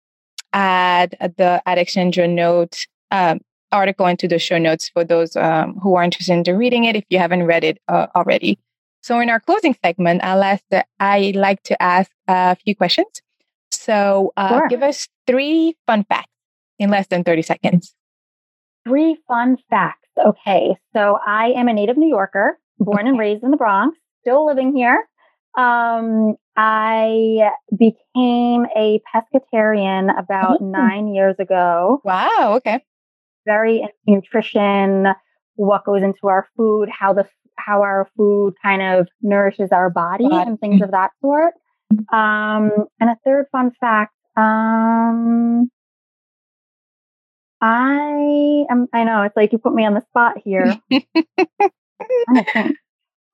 add 0.52 1.16
the 1.20 1.62
AdExchanger 1.66 2.28
note 2.28 2.86
um, 3.10 3.40
article 3.72 4.06
into 4.06 4.28
the 4.28 4.38
show 4.38 4.58
notes 4.58 4.88
for 4.88 5.04
those 5.04 5.36
um, 5.36 5.74
who 5.82 5.94
are 5.94 6.02
interested 6.02 6.48
in 6.48 6.56
reading 6.56 6.84
it 6.84 6.96
if 6.96 7.04
you 7.10 7.18
haven't 7.18 7.44
read 7.44 7.64
it 7.64 7.78
uh, 7.88 8.06
already. 8.14 8.58
So 9.02 9.20
in 9.20 9.30
our 9.30 9.40
closing 9.40 9.76
segment, 9.84 10.22
I'll 10.24 10.42
ask 10.42 10.62
that 10.70 10.86
I 10.98 11.32
like 11.34 11.62
to 11.64 11.80
ask 11.82 12.10
a 12.26 12.56
few 12.56 12.74
questions. 12.74 13.22
So 13.70 14.32
uh, 14.36 14.48
sure. 14.48 14.68
give 14.68 14.82
us 14.82 15.08
three 15.26 15.76
fun 15.86 16.04
facts 16.04 16.32
in 16.78 16.90
less 16.90 17.06
than 17.06 17.24
30 17.24 17.42
seconds. 17.42 17.94
Three 18.86 19.18
fun 19.28 19.56
facts. 19.70 20.08
Okay, 20.18 20.76
so 20.94 21.18
I 21.24 21.52
am 21.56 21.68
a 21.68 21.72
native 21.72 21.96
New 21.96 22.08
Yorker, 22.08 22.58
born 22.78 23.06
and 23.06 23.18
raised 23.18 23.44
in 23.44 23.50
the 23.50 23.56
Bronx, 23.56 23.96
still 24.22 24.46
living 24.46 24.74
here. 24.74 25.06
Um, 25.56 26.36
I 26.56 27.50
became 27.70 28.66
a 28.76 29.00
pescatarian 29.14 30.16
about 30.18 30.60
mm. 30.60 30.70
nine 30.70 31.08
years 31.14 31.36
ago. 31.38 32.00
Wow. 32.04 32.54
Okay. 32.56 32.82
Very 33.46 33.80
into 33.80 33.94
nutrition, 34.06 35.06
what 35.56 35.84
goes 35.84 36.02
into 36.02 36.28
our 36.28 36.46
food, 36.56 36.88
how 36.88 37.12
the 37.12 37.26
how 37.56 37.82
our 37.82 38.08
food 38.16 38.54
kind 38.62 38.82
of 38.82 39.08
nourishes 39.20 39.70
our 39.72 39.90
body, 39.90 40.28
and 40.30 40.58
things 40.60 40.80
of 40.82 40.92
that 40.92 41.10
sort. 41.20 41.54
Um, 42.12 42.70
and 43.00 43.10
a 43.10 43.16
third 43.24 43.46
fun 43.50 43.72
fact. 43.80 44.14
Um, 44.36 45.70
I 47.60 48.64
am. 48.70 48.88
I 48.92 49.04
know 49.04 49.22
it's 49.22 49.36
like 49.36 49.52
you 49.52 49.58
put 49.58 49.74
me 49.74 49.84
on 49.84 49.94
the 49.94 50.02
spot 50.02 50.38
here. 50.44 50.78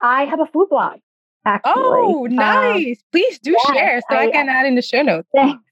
I 0.01 0.25
have 0.25 0.40
a 0.40 0.47
food 0.47 0.69
blog. 0.71 1.01
Actually. 1.47 1.73
Oh, 1.77 2.27
um, 2.27 2.35
nice! 2.35 2.97
Um, 2.99 3.05
Please 3.12 3.38
do 3.38 3.51
yes, 3.51 3.67
share 3.67 4.01
so 4.11 4.17
I, 4.17 4.23
I, 4.23 4.31
can 4.31 4.49
add 4.49 4.64
in 4.67 4.77
the 4.77 4.83
show 4.83 5.03
notes. 5.03 5.29
Thanks. 5.35 5.62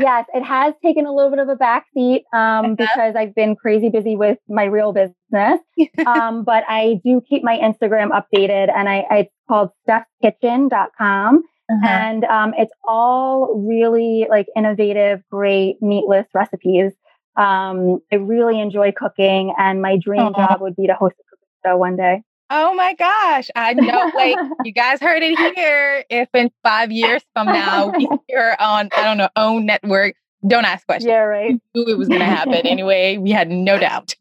Yes, 0.00 0.26
it 0.34 0.42
has 0.42 0.74
taken 0.84 1.06
a 1.06 1.12
little 1.12 1.30
bit 1.30 1.38
of 1.38 1.48
a 1.48 1.56
backseat 1.56 2.22
um, 2.32 2.72
uh-huh. 2.72 2.74
because 2.76 3.16
I've 3.16 3.34
been 3.34 3.56
crazy 3.56 3.88
busy 3.88 4.16
with 4.16 4.38
my 4.48 4.64
real 4.64 4.92
business. 4.92 5.60
um, 6.06 6.44
but 6.44 6.64
I 6.68 7.00
do 7.04 7.22
keep 7.28 7.42
my 7.42 7.58
Instagram 7.58 8.10
updated, 8.10 8.70
and 8.74 8.88
I, 8.88 9.04
I 9.10 9.16
it's 9.18 9.32
called 9.48 9.70
StephKitchen.com. 9.88 11.42
Uh-huh. 11.70 11.86
And 11.86 12.24
um, 12.24 12.52
it's 12.58 12.72
all 12.86 13.64
really 13.66 14.26
like 14.28 14.46
innovative, 14.56 15.20
great 15.30 15.76
meatless 15.80 16.26
recipes. 16.34 16.92
Um, 17.36 18.00
I 18.12 18.16
really 18.16 18.60
enjoy 18.60 18.92
cooking, 18.92 19.54
and 19.56 19.80
my 19.80 19.96
dream 19.96 20.32
job 20.34 20.60
would 20.60 20.76
be 20.76 20.86
to 20.88 20.94
host 20.94 21.14
a 21.18 21.24
cooking 21.30 21.48
show 21.64 21.76
one 21.76 21.96
day. 21.96 22.22
Oh 22.54 22.74
my 22.74 22.92
gosh. 22.92 23.48
I 23.56 23.72
know, 23.72 24.12
like, 24.14 24.36
you 24.64 24.72
guys 24.72 25.00
heard 25.00 25.22
it 25.22 25.38
here. 25.54 26.04
If 26.10 26.28
in 26.34 26.50
five 26.62 26.92
years 26.92 27.22
from 27.32 27.46
now 27.46 27.90
we're 28.28 28.56
on, 28.60 28.90
I 28.94 29.04
don't 29.04 29.16
know, 29.16 29.30
own 29.36 29.64
network, 29.64 30.16
don't 30.46 30.66
ask 30.66 30.84
questions. 30.84 31.08
Yeah, 31.08 31.20
right. 31.20 31.58
We 31.74 31.84
knew 31.84 31.90
it 31.90 31.96
was 31.96 32.08
going 32.08 32.20
to 32.20 32.26
happen 32.26 32.54
anyway. 32.66 33.16
We 33.16 33.30
had 33.30 33.48
no 33.48 33.78
doubt. 33.78 34.14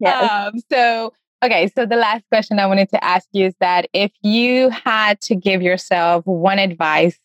yes. 0.00 0.30
Um, 0.30 0.60
so, 0.70 1.14
okay. 1.42 1.70
So, 1.74 1.86
the 1.86 1.96
last 1.96 2.24
question 2.28 2.58
I 2.58 2.66
wanted 2.66 2.90
to 2.90 3.02
ask 3.02 3.26
you 3.32 3.46
is 3.46 3.54
that 3.60 3.88
if 3.94 4.12
you 4.20 4.68
had 4.68 5.18
to 5.22 5.34
give 5.34 5.62
yourself 5.62 6.26
one 6.26 6.58
advice 6.58 7.18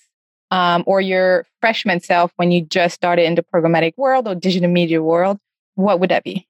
um, 0.51 0.85
or 0.87 1.01
your 1.01 1.45
freshman 1.59 1.99
self 1.99 2.31
when 2.37 2.51
you 2.51 2.61
just 2.61 2.95
started 2.95 3.25
in 3.25 3.35
the 3.35 3.43
programmatic 3.43 3.95
world 3.97 4.29
or 4.29 4.35
digital 4.35 4.69
media 4.69 5.03
world, 5.03 5.39
what 5.73 5.99
would 5.99 6.11
that 6.11 6.23
be? 6.23 6.47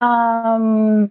Um, 0.00 1.10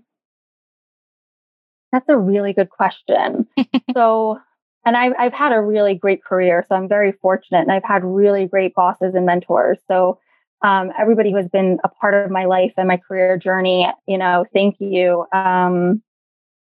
That's 1.92 2.10
a 2.10 2.18
really 2.18 2.54
good 2.54 2.70
question. 2.70 3.48
so, 3.94 4.40
and 4.86 4.98
I've, 4.98 5.14
I've 5.18 5.34
had 5.34 5.54
a 5.54 5.62
really 5.62 5.96
great 5.96 6.24
career. 6.24 6.66
So 6.68 6.76
I'm 6.76 6.88
very 6.88 7.14
fortunate 7.14 7.62
and 7.62 7.72
I've 7.72 7.84
had 7.84 8.04
really 8.04 8.46
great 8.48 8.74
bosses 8.76 9.16
and 9.16 9.26
mentors. 9.26 9.80
So, 9.88 10.20
um, 10.64 10.92
everybody 11.00 11.30
who 11.30 11.38
has 11.38 11.48
been 11.50 11.78
a 11.84 11.90
part 11.90 12.16
of 12.16 12.32
my 12.32 12.46
life 12.46 12.74
and 12.78 12.88
my 12.88 12.98
career 12.98 13.38
journey, 13.38 13.88
you 14.08 14.18
know, 14.18 14.44
thank 14.54 14.78
you. 14.80 15.26
Um, 15.32 16.02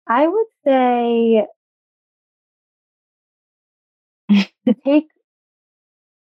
I 0.08 0.28
would 0.28 0.46
say 0.66 1.46
to 4.66 4.74
take 4.84 5.06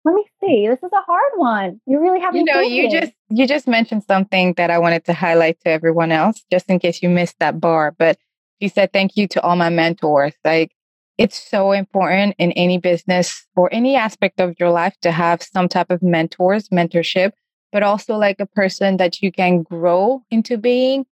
let 0.04 0.14
me 0.14 0.24
see 0.40 0.68
this 0.68 0.82
is 0.82 0.90
a 0.92 1.02
hard 1.02 1.32
one. 1.36 1.80
You 1.86 2.00
really 2.00 2.20
have 2.20 2.34
you 2.34 2.44
know 2.44 2.60
you 2.60 2.90
just 2.90 3.12
you 3.28 3.46
just 3.46 3.68
mentioned 3.68 4.04
something 4.04 4.54
that 4.54 4.70
i 4.70 4.78
wanted 4.78 5.04
to 5.04 5.12
highlight 5.12 5.60
to 5.60 5.70
everyone 5.70 6.12
else 6.12 6.42
just 6.50 6.68
in 6.68 6.78
case 6.78 7.02
you 7.02 7.08
missed 7.08 7.38
that 7.38 7.60
bar 7.60 7.94
but 7.98 8.18
you 8.62 8.68
said 8.68 8.92
thank 8.92 9.16
you 9.16 9.26
to 9.26 9.42
all 9.42 9.56
my 9.56 9.68
mentors. 9.68 10.34
Like 10.44 10.72
it's 11.18 11.36
so 11.36 11.72
important 11.72 12.36
in 12.38 12.52
any 12.52 12.78
business 12.78 13.44
or 13.56 13.68
any 13.72 13.96
aspect 13.96 14.40
of 14.40 14.54
your 14.58 14.70
life 14.70 14.94
to 15.02 15.10
have 15.10 15.42
some 15.42 15.68
type 15.68 15.90
of 15.90 16.02
mentors 16.02 16.68
mentorship 16.68 17.32
but 17.72 17.82
also 17.82 18.16
like 18.16 18.36
a 18.38 18.46
person 18.46 18.98
that 18.98 19.22
you 19.22 19.32
can 19.32 19.62
grow 19.62 20.22
into 20.30 20.56
being 20.56 21.04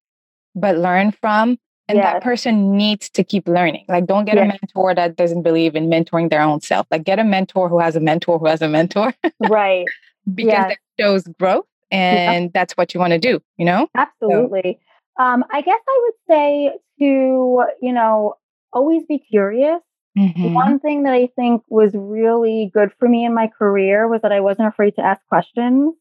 but 0.55 0.79
learn 0.79 1.11
from 1.11 1.59
and 1.91 1.99
yes. 1.99 2.13
that 2.13 2.23
person 2.23 2.77
needs 2.77 3.11
to 3.11 3.25
keep 3.25 3.49
learning. 3.49 3.85
Like, 3.89 4.07
don't 4.07 4.25
get 4.25 4.37
yes. 4.37 4.45
a 4.45 4.59
mentor 4.63 4.95
that 4.95 5.17
doesn't 5.17 5.43
believe 5.43 5.75
in 5.75 5.91
mentoring 5.91 6.31
their 6.31 6.41
own 6.41 6.61
self. 6.61 6.87
Like, 6.89 7.03
get 7.03 7.19
a 7.19 7.25
mentor 7.25 7.69
who 7.69 7.81
has 7.81 7.97
a 7.97 8.01
mentor 8.01 8.39
who 8.39 8.47
has 8.47 8.63
a 8.63 8.69
mentor. 8.69 9.13
right. 9.49 9.85
because 10.35 10.53
yes. 10.53 10.69
that 10.69 10.79
shows 11.03 11.25
growth 11.41 11.67
and 11.91 12.45
yeah. 12.45 12.51
that's 12.55 12.77
what 12.77 12.95
you 12.95 13.01
want 13.01 13.13
to 13.13 13.19
do, 13.19 13.43
you 13.57 13.65
know? 13.65 13.89
Absolutely. 13.97 14.79
So. 15.19 15.25
Um, 15.25 15.45
I 15.51 15.63
guess 15.63 15.81
I 15.89 16.01
would 16.05 16.35
say 16.35 16.73
to, 17.01 17.65
you 17.83 17.93
know, 17.93 18.35
always 18.73 19.03
be 19.05 19.19
curious. 19.19 19.81
Mm-hmm. 20.17 20.55
One 20.55 20.79
thing 20.79 21.03
that 21.03 21.13
I 21.13 21.29
think 21.35 21.63
was 21.69 21.91
really 21.95 22.71
good 22.73 22.93
for 23.01 23.09
me 23.09 23.25
in 23.25 23.35
my 23.35 23.49
career 23.49 24.07
was 24.07 24.23
that 24.23 24.33
I 24.33 24.39
wasn't 24.41 24.69
afraid 24.69 24.95
to 24.97 25.03
ask 25.03 25.21
questions. 25.29 25.95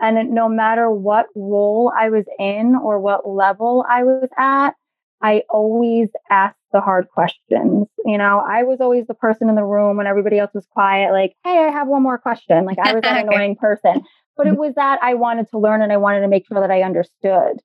And 0.00 0.30
no 0.30 0.48
matter 0.48 0.90
what 0.90 1.26
role 1.34 1.92
I 1.96 2.10
was 2.10 2.24
in 2.38 2.76
or 2.76 3.00
what 3.00 3.28
level 3.28 3.84
I 3.88 4.04
was 4.04 4.28
at, 4.38 4.74
I 5.24 5.42
always 5.48 6.10
asked 6.30 6.58
the 6.70 6.82
hard 6.82 7.08
questions. 7.08 7.88
You 8.04 8.18
know, 8.18 8.44
I 8.46 8.64
was 8.64 8.82
always 8.82 9.06
the 9.06 9.14
person 9.14 9.48
in 9.48 9.54
the 9.54 9.64
room 9.64 9.96
when 9.96 10.06
everybody 10.06 10.38
else 10.38 10.50
was 10.52 10.66
quiet, 10.70 11.12
like, 11.12 11.32
hey, 11.42 11.64
I 11.64 11.70
have 11.70 11.88
one 11.88 12.02
more 12.02 12.18
question. 12.18 12.66
Like 12.66 12.78
I 12.78 12.92
was 12.92 13.04
an 13.04 13.16
annoying 13.28 13.56
person. 13.56 14.02
But 14.36 14.46
it 14.46 14.50
mm-hmm. 14.50 14.60
was 14.60 14.74
that 14.74 14.98
I 15.02 15.14
wanted 15.14 15.48
to 15.50 15.58
learn 15.58 15.80
and 15.80 15.90
I 15.90 15.96
wanted 15.96 16.20
to 16.20 16.28
make 16.28 16.46
sure 16.46 16.60
that 16.60 16.70
I 16.70 16.82
understood. 16.82 17.62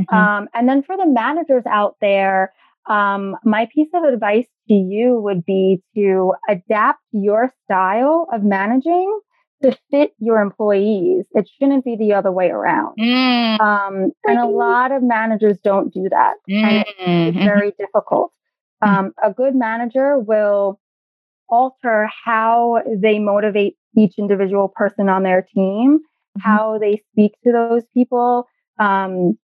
Mm-hmm. 0.00 0.14
Um, 0.14 0.48
and 0.54 0.66
then 0.66 0.82
for 0.82 0.96
the 0.96 1.06
managers 1.06 1.64
out 1.66 1.96
there, 2.00 2.54
um, 2.88 3.36
my 3.44 3.68
piece 3.74 3.90
of 3.92 4.04
advice 4.04 4.46
to 4.68 4.74
you 4.74 5.20
would 5.22 5.44
be 5.44 5.82
to 5.94 6.32
adapt 6.48 7.02
your 7.12 7.52
style 7.64 8.26
of 8.32 8.42
managing 8.42 9.20
to 9.62 9.76
fit 9.90 10.12
your 10.18 10.40
employees. 10.40 11.24
It 11.32 11.48
shouldn't 11.58 11.84
be 11.84 11.96
the 11.96 12.14
other 12.14 12.32
way 12.32 12.50
around. 12.50 12.96
Mm. 12.98 13.60
Um, 13.60 14.12
and 14.24 14.38
a 14.38 14.46
lot 14.46 14.92
of 14.92 15.02
managers 15.02 15.58
don't 15.62 15.92
do 15.92 16.08
that. 16.10 16.34
Mm. 16.48 16.62
And 16.62 16.84
it's 16.88 16.98
mm-hmm. 17.36 17.44
very 17.44 17.72
difficult. 17.78 18.32
Mm. 18.82 18.88
Um, 18.88 19.12
a 19.22 19.32
good 19.32 19.54
manager 19.54 20.18
will 20.18 20.80
alter 21.48 22.08
how 22.24 22.82
they 22.94 23.18
motivate 23.18 23.76
each 23.96 24.14
individual 24.18 24.68
person 24.68 25.08
on 25.08 25.22
their 25.22 25.42
team, 25.42 25.98
mm-hmm. 25.98 26.40
how 26.40 26.78
they 26.78 27.02
speak 27.12 27.32
to 27.44 27.52
those 27.52 27.84
people, 27.94 28.46
um, 28.78 29.38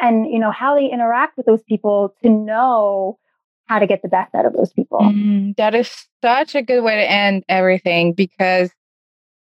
and 0.00 0.26
you 0.32 0.38
know 0.38 0.50
how 0.50 0.76
they 0.76 0.86
interact 0.86 1.36
with 1.36 1.44
those 1.44 1.62
people 1.64 2.14
to 2.22 2.30
know 2.30 3.18
how 3.66 3.78
to 3.78 3.86
get 3.86 4.00
the 4.02 4.08
best 4.08 4.34
out 4.34 4.46
of 4.46 4.54
those 4.54 4.72
people. 4.72 5.00
Mm, 5.00 5.54
that 5.56 5.74
is 5.74 6.06
such 6.22 6.54
a 6.54 6.62
good 6.62 6.82
way 6.82 6.96
to 6.96 7.10
end 7.10 7.44
everything 7.48 8.14
because 8.14 8.70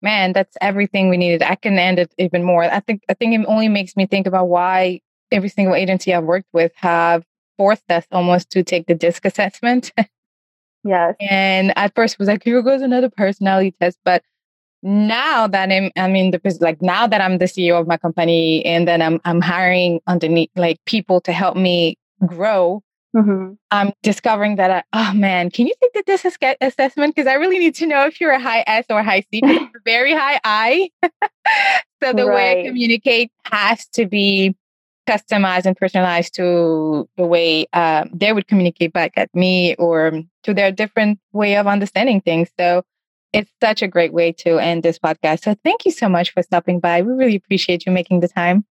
man, 0.02 0.32
that's 0.32 0.56
everything 0.60 1.08
we 1.08 1.16
needed. 1.16 1.42
I 1.42 1.54
can 1.54 1.78
end 1.78 1.98
it 1.98 2.12
even 2.18 2.42
more. 2.42 2.64
I 2.64 2.80
think 2.80 3.02
I 3.08 3.14
think 3.14 3.34
it 3.34 3.44
only 3.46 3.68
makes 3.68 3.96
me 3.96 4.06
think 4.06 4.26
about 4.26 4.48
why 4.48 5.00
every 5.32 5.48
single 5.48 5.74
agency 5.74 6.14
I've 6.14 6.24
worked 6.24 6.48
with 6.52 6.72
have 6.76 7.24
forced 7.56 7.90
us 7.90 8.06
almost 8.12 8.50
to 8.50 8.62
take 8.62 8.86
the 8.86 8.94
DISC 8.94 9.24
assessment. 9.24 9.92
yes. 10.84 11.14
And 11.20 11.76
at 11.76 11.94
first 11.94 12.14
it 12.14 12.18
was 12.18 12.28
like, 12.28 12.44
here 12.44 12.62
goes 12.62 12.82
another 12.82 13.10
personality 13.10 13.72
test. 13.72 13.98
But 14.04 14.22
now 14.82 15.46
that 15.48 15.72
I'm 15.72 15.90
I'm 15.96 16.14
in 16.14 16.30
the 16.30 16.58
like 16.60 16.80
now 16.82 17.06
that 17.06 17.20
I'm 17.20 17.38
the 17.38 17.46
CEO 17.46 17.80
of 17.80 17.86
my 17.86 17.96
company 17.96 18.64
and 18.64 18.86
then 18.86 19.02
I'm 19.02 19.20
I'm 19.24 19.40
hiring 19.40 20.00
underneath 20.06 20.50
like 20.54 20.78
people 20.86 21.20
to 21.22 21.32
help 21.32 21.56
me 21.56 21.98
grow 22.24 22.82
Mm-hmm. 23.16 23.54
I'm 23.70 23.92
discovering 24.02 24.56
that, 24.56 24.70
I, 24.70 24.82
oh 24.92 25.14
man, 25.14 25.50
can 25.50 25.66
you 25.66 25.72
take 25.80 25.92
the 25.94 26.02
DISC 26.06 26.38
assessment? 26.60 27.14
Because 27.14 27.26
I 27.26 27.34
really 27.34 27.58
need 27.58 27.74
to 27.76 27.86
know 27.86 28.04
if 28.06 28.20
you're 28.20 28.32
a 28.32 28.40
high 28.40 28.62
S 28.66 28.84
or 28.90 28.98
a 29.00 29.04
high 29.04 29.24
C. 29.32 29.40
very 29.84 30.12
high 30.12 30.38
I. 30.44 30.90
so 32.02 32.12
the 32.12 32.26
right. 32.26 32.34
way 32.34 32.60
I 32.60 32.66
communicate 32.66 33.32
has 33.44 33.86
to 33.94 34.04
be 34.04 34.54
customized 35.08 35.64
and 35.64 35.76
personalized 35.76 36.34
to 36.34 37.08
the 37.16 37.24
way 37.24 37.66
um, 37.72 38.10
they 38.12 38.32
would 38.32 38.48
communicate 38.48 38.92
back 38.92 39.12
at 39.16 39.34
me 39.34 39.74
or 39.76 40.20
to 40.42 40.52
their 40.52 40.70
different 40.70 41.18
way 41.32 41.56
of 41.56 41.66
understanding 41.66 42.20
things. 42.20 42.50
So 42.58 42.82
it's 43.32 43.50
such 43.62 43.82
a 43.82 43.88
great 43.88 44.12
way 44.12 44.32
to 44.32 44.58
end 44.58 44.82
this 44.82 44.98
podcast. 44.98 45.44
So 45.44 45.54
thank 45.64 45.84
you 45.86 45.90
so 45.90 46.08
much 46.08 46.32
for 46.32 46.42
stopping 46.42 46.80
by. 46.80 47.02
We 47.02 47.12
really 47.12 47.36
appreciate 47.36 47.86
you 47.86 47.92
making 47.92 48.20
the 48.20 48.28
time. 48.28 48.66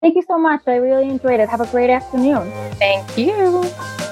Thank 0.00 0.14
you 0.14 0.22
so 0.22 0.38
much. 0.38 0.62
I 0.66 0.76
really 0.76 1.08
enjoyed 1.08 1.40
it. 1.40 1.48
Have 1.48 1.60
a 1.60 1.66
great 1.66 1.90
afternoon. 1.90 2.50
Thank 2.74 3.16
you. 3.18 4.05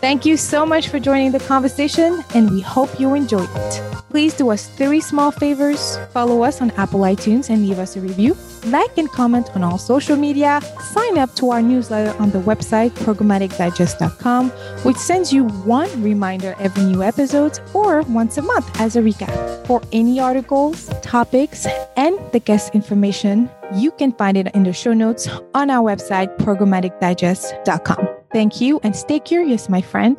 Thank 0.00 0.24
you 0.24 0.36
so 0.36 0.64
much 0.64 0.88
for 0.88 1.00
joining 1.00 1.32
the 1.32 1.40
conversation, 1.40 2.22
and 2.34 2.50
we 2.50 2.60
hope 2.60 3.00
you 3.00 3.14
enjoyed 3.14 3.50
it. 3.52 3.82
Please 4.10 4.32
do 4.32 4.50
us 4.50 4.68
three 4.68 5.00
small 5.00 5.30
favors 5.30 5.98
follow 6.12 6.42
us 6.42 6.62
on 6.62 6.70
Apple 6.72 7.00
iTunes 7.00 7.50
and 7.50 7.66
leave 7.66 7.78
us 7.78 7.96
a 7.96 8.00
review, 8.00 8.36
like 8.66 8.96
and 8.96 9.10
comment 9.10 9.50
on 9.54 9.62
all 9.62 9.76
social 9.76 10.16
media, 10.16 10.60
sign 10.80 11.18
up 11.18 11.34
to 11.34 11.50
our 11.50 11.60
newsletter 11.60 12.16
on 12.18 12.30
the 12.30 12.38
website 12.40 12.90
programmaticdigest.com, 12.90 14.50
which 14.82 14.96
sends 14.96 15.32
you 15.32 15.44
one 15.64 15.90
reminder 16.02 16.54
every 16.58 16.84
new 16.84 17.02
episode 17.02 17.58
or 17.74 18.02
once 18.02 18.38
a 18.38 18.42
month 18.42 18.80
as 18.80 18.96
a 18.96 19.00
recap. 19.00 19.66
For 19.66 19.82
any 19.92 20.20
articles, 20.20 20.88
topics, 21.02 21.66
and 21.96 22.18
the 22.32 22.40
guest 22.40 22.74
information, 22.74 23.50
you 23.74 23.90
can 23.90 24.12
find 24.12 24.36
it 24.36 24.54
in 24.54 24.62
the 24.62 24.72
show 24.72 24.94
notes 24.94 25.28
on 25.54 25.70
our 25.70 25.82
website 25.82 26.34
programmaticdigest.com. 26.38 28.17
Thank 28.32 28.60
you 28.60 28.80
and 28.82 28.94
stay 28.94 29.20
curious, 29.20 29.68
my 29.68 29.80
friend. 29.80 30.16